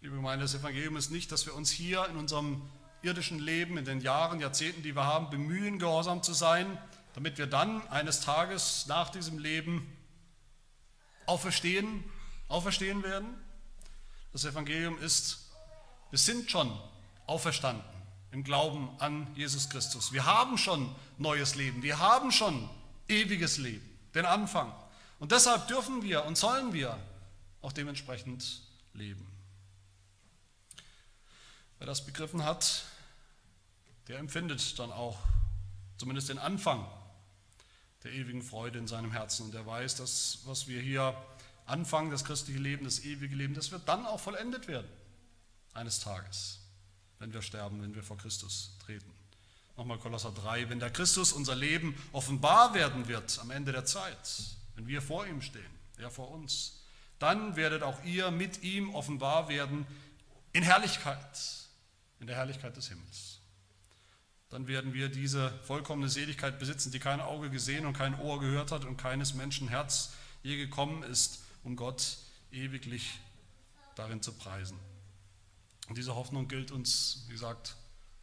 liebe 0.00 0.14
Gemeinde, 0.14 0.44
das 0.44 0.54
Evangelium 0.54 0.96
ist 0.96 1.10
nicht, 1.10 1.30
dass 1.32 1.44
wir 1.46 1.54
uns 1.54 1.70
hier 1.70 2.06
in 2.06 2.16
unserem 2.16 2.62
irdischen 3.02 3.40
Leben, 3.40 3.76
in 3.76 3.84
den 3.84 4.00
Jahren, 4.00 4.40
Jahrzehnten, 4.40 4.84
die 4.84 4.94
wir 4.94 5.04
haben, 5.04 5.28
bemühen, 5.28 5.80
gehorsam 5.80 6.22
zu 6.22 6.32
sein, 6.32 6.78
damit 7.14 7.38
wir 7.38 7.48
dann 7.48 7.86
eines 7.88 8.20
Tages 8.20 8.86
nach 8.86 9.10
diesem 9.10 9.38
Leben 9.38 9.92
auferstehen, 11.26 12.04
auferstehen 12.46 13.02
werden. 13.02 13.26
Das 14.32 14.44
Evangelium 14.44 14.96
ist, 15.00 15.50
wir 16.10 16.20
sind 16.20 16.50
schon 16.50 16.70
auferstanden 17.26 17.84
im 18.32 18.44
Glauben 18.44 18.88
an 18.98 19.26
Jesus 19.34 19.68
Christus. 19.68 20.12
Wir 20.12 20.24
haben 20.26 20.58
schon 20.58 20.94
neues 21.18 21.54
Leben, 21.54 21.82
wir 21.82 21.98
haben 21.98 22.32
schon 22.32 22.68
ewiges 23.08 23.58
Leben, 23.58 23.88
den 24.14 24.26
Anfang. 24.26 24.72
Und 25.18 25.32
deshalb 25.32 25.68
dürfen 25.68 26.02
wir 26.02 26.24
und 26.24 26.36
sollen 26.36 26.72
wir 26.72 26.98
auch 27.62 27.72
dementsprechend 27.72 28.62
leben. 28.92 29.26
Wer 31.78 31.86
das 31.86 32.04
begriffen 32.04 32.44
hat, 32.44 32.84
der 34.08 34.18
empfindet 34.18 34.78
dann 34.78 34.92
auch 34.92 35.18
zumindest 35.96 36.28
den 36.28 36.38
Anfang 36.38 36.86
der 38.04 38.12
ewigen 38.12 38.42
Freude 38.42 38.78
in 38.78 38.86
seinem 38.86 39.10
Herzen 39.10 39.46
und 39.46 39.54
der 39.54 39.66
weiß, 39.66 39.96
dass 39.96 40.40
was 40.44 40.68
wir 40.68 40.80
hier 40.80 41.16
anfangen, 41.64 42.10
das 42.10 42.24
christliche 42.24 42.60
Leben, 42.60 42.84
das 42.84 43.00
ewige 43.00 43.34
Leben, 43.34 43.54
das 43.54 43.72
wird 43.72 43.88
dann 43.88 44.06
auch 44.06 44.20
vollendet 44.20 44.68
werden 44.68 44.88
eines 45.74 46.00
Tages, 46.00 46.60
wenn 47.18 47.32
wir 47.32 47.42
sterben, 47.42 47.82
wenn 47.82 47.94
wir 47.94 48.02
vor 48.02 48.18
Christus 48.18 48.76
treten. 48.84 49.10
Nochmal 49.76 49.98
Kolosser 49.98 50.32
3, 50.32 50.70
wenn 50.70 50.80
der 50.80 50.90
Christus 50.90 51.32
unser 51.32 51.54
Leben 51.54 51.94
offenbar 52.12 52.74
werden 52.74 53.08
wird 53.08 53.38
am 53.40 53.50
Ende 53.50 53.72
der 53.72 53.84
Zeit, 53.84 54.16
wenn 54.74 54.86
wir 54.86 55.02
vor 55.02 55.26
ihm 55.26 55.42
stehen, 55.42 55.64
er 55.98 56.10
vor 56.10 56.30
uns, 56.30 56.82
dann 57.18 57.56
werdet 57.56 57.82
auch 57.82 58.02
ihr 58.04 58.30
mit 58.30 58.62
ihm 58.62 58.94
offenbar 58.94 59.48
werden 59.48 59.86
in 60.52 60.62
Herrlichkeit, 60.62 61.38
in 62.20 62.26
der 62.26 62.36
Herrlichkeit 62.36 62.76
des 62.76 62.88
Himmels. 62.88 63.40
Dann 64.48 64.66
werden 64.68 64.94
wir 64.94 65.08
diese 65.08 65.50
vollkommene 65.64 66.08
Seligkeit 66.08 66.58
besitzen, 66.58 66.92
die 66.92 67.00
kein 67.00 67.20
Auge 67.20 67.50
gesehen 67.50 67.84
und 67.84 67.94
kein 67.94 68.18
Ohr 68.18 68.40
gehört 68.40 68.70
hat 68.70 68.84
und 68.84 68.96
keines 68.96 69.34
Menschen 69.34 69.68
Herz 69.68 70.14
je 70.42 70.56
gekommen 70.56 71.02
ist, 71.02 71.42
um 71.64 71.76
Gott 71.76 72.18
ewiglich 72.52 73.18
darin 73.96 74.22
zu 74.22 74.32
preisen. 74.32 74.78
Und 75.88 75.98
diese 75.98 76.14
Hoffnung 76.14 76.48
gilt 76.48 76.72
uns, 76.72 77.24
wie 77.28 77.32
gesagt, 77.32 77.76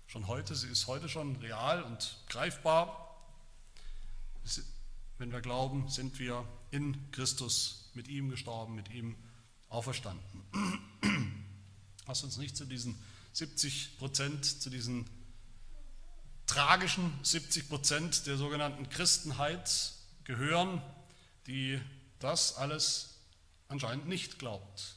schon 0.07 0.27
heute. 0.27 0.55
Sie 0.55 0.67
ist 0.67 0.87
heute 0.87 1.09
schon 1.09 1.35
real 1.37 1.83
und 1.83 2.17
greifbar. 2.29 3.17
Wenn 5.17 5.31
wir 5.31 5.41
glauben, 5.41 5.87
sind 5.89 6.19
wir 6.19 6.47
in 6.71 7.11
Christus 7.11 7.89
mit 7.93 8.07
ihm 8.07 8.29
gestorben, 8.29 8.75
mit 8.75 8.91
ihm 8.91 9.15
auferstanden. 9.69 10.43
Lass 12.07 12.23
uns 12.23 12.37
nicht 12.37 12.57
zu 12.57 12.65
diesen 12.65 13.01
70 13.31 13.97
Prozent, 13.97 14.45
zu 14.45 14.69
diesen 14.69 15.09
tragischen 16.45 17.11
70 17.23 17.69
Prozent 17.69 18.27
der 18.27 18.37
sogenannten 18.37 18.89
Christenheit 18.89 19.93
gehören, 20.25 20.81
die 21.47 21.79
das 22.19 22.55
alles 22.55 23.17
anscheinend 23.67 24.07
nicht 24.07 24.37
glaubt, 24.39 24.95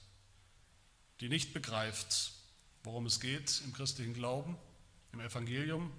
die 1.21 1.29
nicht 1.29 1.55
begreift, 1.55 2.33
worum 2.87 3.05
es 3.05 3.19
geht 3.19 3.63
im 3.65 3.73
christlichen 3.73 4.15
Glauben, 4.15 4.57
im 5.13 5.19
Evangelium, 5.19 5.91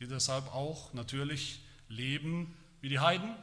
die 0.00 0.08
deshalb 0.08 0.46
auch 0.54 0.94
natürlich 0.94 1.60
leben 1.88 2.56
wie 2.80 2.88
die 2.88 2.98
Heiden, 2.98 3.36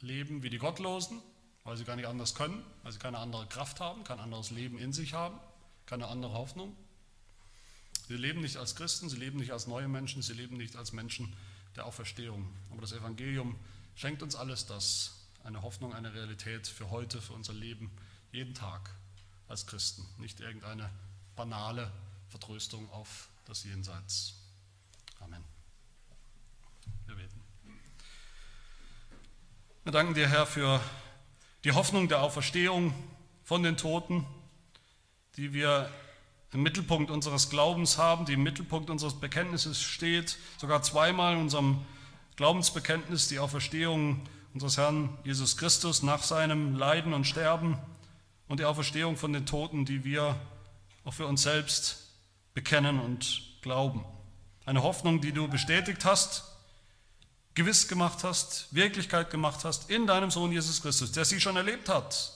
leben 0.00 0.44
wie 0.44 0.48
die 0.48 0.58
Gottlosen, 0.58 1.20
weil 1.64 1.76
sie 1.76 1.84
gar 1.84 1.96
nicht 1.96 2.06
anders 2.06 2.36
können, 2.36 2.64
weil 2.84 2.92
sie 2.92 3.00
keine 3.00 3.18
andere 3.18 3.48
Kraft 3.48 3.80
haben, 3.80 4.04
kein 4.04 4.20
anderes 4.20 4.52
Leben 4.52 4.78
in 4.78 4.92
sich 4.92 5.12
haben, 5.12 5.40
keine 5.86 6.06
andere 6.06 6.34
Hoffnung. 6.34 6.76
Sie 8.06 8.14
leben 8.14 8.42
nicht 8.42 8.58
als 8.58 8.76
Christen, 8.76 9.08
sie 9.08 9.16
leben 9.16 9.40
nicht 9.40 9.50
als 9.50 9.66
neue 9.66 9.88
Menschen, 9.88 10.22
sie 10.22 10.34
leben 10.34 10.56
nicht 10.56 10.76
als 10.76 10.92
Menschen 10.92 11.34
der 11.74 11.84
Auferstehung. 11.84 12.48
Aber 12.70 12.80
das 12.80 12.92
Evangelium 12.92 13.56
schenkt 13.96 14.22
uns 14.22 14.36
alles 14.36 14.66
das, 14.66 15.26
eine 15.42 15.62
Hoffnung, 15.62 15.92
eine 15.92 16.14
Realität 16.14 16.68
für 16.68 16.90
heute, 16.90 17.20
für 17.20 17.32
unser 17.32 17.54
Leben, 17.54 17.90
jeden 18.30 18.54
Tag 18.54 18.88
als 19.48 19.66
Christen, 19.66 20.06
nicht 20.18 20.38
irgendeine 20.38 20.90
banale 21.38 21.88
Vertröstung 22.26 22.90
auf 22.90 23.28
das 23.46 23.62
Jenseits. 23.62 24.34
Amen. 25.20 25.44
Wir 27.06 27.14
beten. 27.14 27.40
Wir 29.84 29.92
danken 29.92 30.14
dir, 30.14 30.28
Herr, 30.28 30.46
für 30.46 30.80
die 31.62 31.70
Hoffnung 31.70 32.08
der 32.08 32.22
Auferstehung 32.22 32.92
von 33.44 33.62
den 33.62 33.76
Toten, 33.76 34.26
die 35.36 35.52
wir 35.52 35.88
im 36.52 36.64
Mittelpunkt 36.64 37.08
unseres 37.08 37.50
Glaubens 37.50 37.98
haben, 37.98 38.24
die 38.24 38.32
im 38.32 38.42
Mittelpunkt 38.42 38.90
unseres 38.90 39.14
Bekenntnisses 39.14 39.80
steht, 39.80 40.38
sogar 40.56 40.82
zweimal 40.82 41.34
in 41.34 41.42
unserem 41.42 41.86
Glaubensbekenntnis 42.34 43.28
die 43.28 43.38
Auferstehung 43.38 44.26
unseres 44.54 44.76
Herrn 44.76 45.16
Jesus 45.22 45.56
Christus 45.56 46.02
nach 46.02 46.24
seinem 46.24 46.74
Leiden 46.74 47.12
und 47.12 47.26
Sterben 47.26 47.78
und 48.48 48.58
die 48.58 48.64
Auferstehung 48.64 49.16
von 49.16 49.32
den 49.32 49.46
Toten, 49.46 49.84
die 49.84 50.02
wir 50.02 50.34
auch 51.08 51.14
für 51.14 51.26
uns 51.26 51.42
selbst 51.42 51.96
bekennen 52.52 53.00
und 53.00 53.40
glauben. 53.62 54.04
Eine 54.66 54.82
Hoffnung, 54.82 55.22
die 55.22 55.32
du 55.32 55.48
bestätigt 55.48 56.04
hast 56.04 56.44
gewiss 57.54 57.88
gemacht 57.88 58.22
hast, 58.24 58.68
Wirklichkeit 58.72 59.30
gemacht 59.30 59.64
hast 59.64 59.90
in 59.90 60.06
deinem 60.06 60.30
Sohn 60.30 60.52
Jesus 60.52 60.80
Christus, 60.82 61.10
der 61.10 61.24
sie 61.24 61.40
schon 61.40 61.56
erlebt 61.56 61.88
hat, 61.88 62.34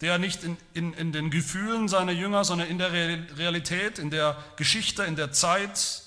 der 0.00 0.18
nicht 0.18 0.42
in, 0.42 0.58
in, 0.74 0.92
in 0.92 1.12
den 1.12 1.30
Gefühlen 1.30 1.88
seiner 1.88 2.12
Jünger, 2.12 2.44
sondern 2.44 2.68
in 2.68 2.78
der 2.78 2.92
Realität, 2.92 3.98
in 3.98 4.10
der 4.10 4.36
Geschichte, 4.56 5.04
in 5.04 5.16
der 5.16 5.32
Zeit, 5.32 6.02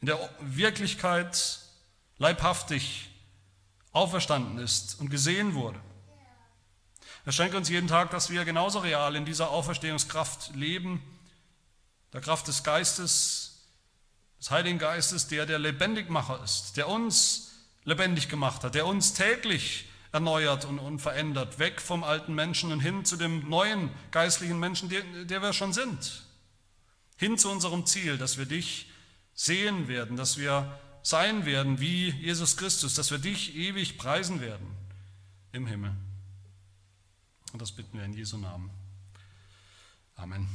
in 0.00 0.06
der 0.06 0.30
Wirklichkeit 0.40 1.58
leibhaftig 2.16 3.10
auferstanden 3.92 4.58
ist 4.58 4.98
und 5.00 5.10
gesehen 5.10 5.54
wurde. 5.54 5.80
Er 7.28 7.32
schenkt 7.32 7.54
uns 7.54 7.68
jeden 7.68 7.88
Tag, 7.88 8.10
dass 8.10 8.30
wir 8.30 8.46
genauso 8.46 8.78
real 8.78 9.14
in 9.14 9.26
dieser 9.26 9.50
Auferstehungskraft 9.50 10.54
leben, 10.54 11.02
der 12.14 12.22
Kraft 12.22 12.48
des 12.48 12.64
Geistes, 12.64 13.66
des 14.40 14.50
Heiligen 14.50 14.78
Geistes, 14.78 15.28
der 15.28 15.44
der 15.44 15.58
Lebendigmacher 15.58 16.42
ist, 16.42 16.78
der 16.78 16.88
uns 16.88 17.52
lebendig 17.84 18.30
gemacht 18.30 18.64
hat, 18.64 18.74
der 18.74 18.86
uns 18.86 19.12
täglich 19.12 19.90
erneuert 20.10 20.64
und, 20.64 20.78
und 20.78 21.00
verändert, 21.00 21.58
weg 21.58 21.82
vom 21.82 22.02
alten 22.02 22.34
Menschen 22.34 22.72
und 22.72 22.80
hin 22.80 23.04
zu 23.04 23.18
dem 23.18 23.46
neuen 23.46 23.90
geistlichen 24.10 24.58
Menschen, 24.58 24.88
der, 24.88 25.02
der 25.26 25.42
wir 25.42 25.52
schon 25.52 25.74
sind. 25.74 26.22
Hin 27.18 27.36
zu 27.36 27.50
unserem 27.50 27.84
Ziel, 27.84 28.16
dass 28.16 28.38
wir 28.38 28.46
dich 28.46 28.90
sehen 29.34 29.86
werden, 29.86 30.16
dass 30.16 30.38
wir 30.38 30.78
sein 31.02 31.44
werden 31.44 31.78
wie 31.78 32.08
Jesus 32.08 32.56
Christus, 32.56 32.94
dass 32.94 33.10
wir 33.10 33.18
dich 33.18 33.54
ewig 33.54 33.98
preisen 33.98 34.40
werden 34.40 34.66
im 35.52 35.66
Himmel. 35.66 35.94
Und 37.52 37.62
das 37.62 37.72
bitten 37.72 37.98
wir 37.98 38.04
in 38.04 38.12
Jesu 38.12 38.36
Namen. 38.36 38.70
Amen. 40.16 40.48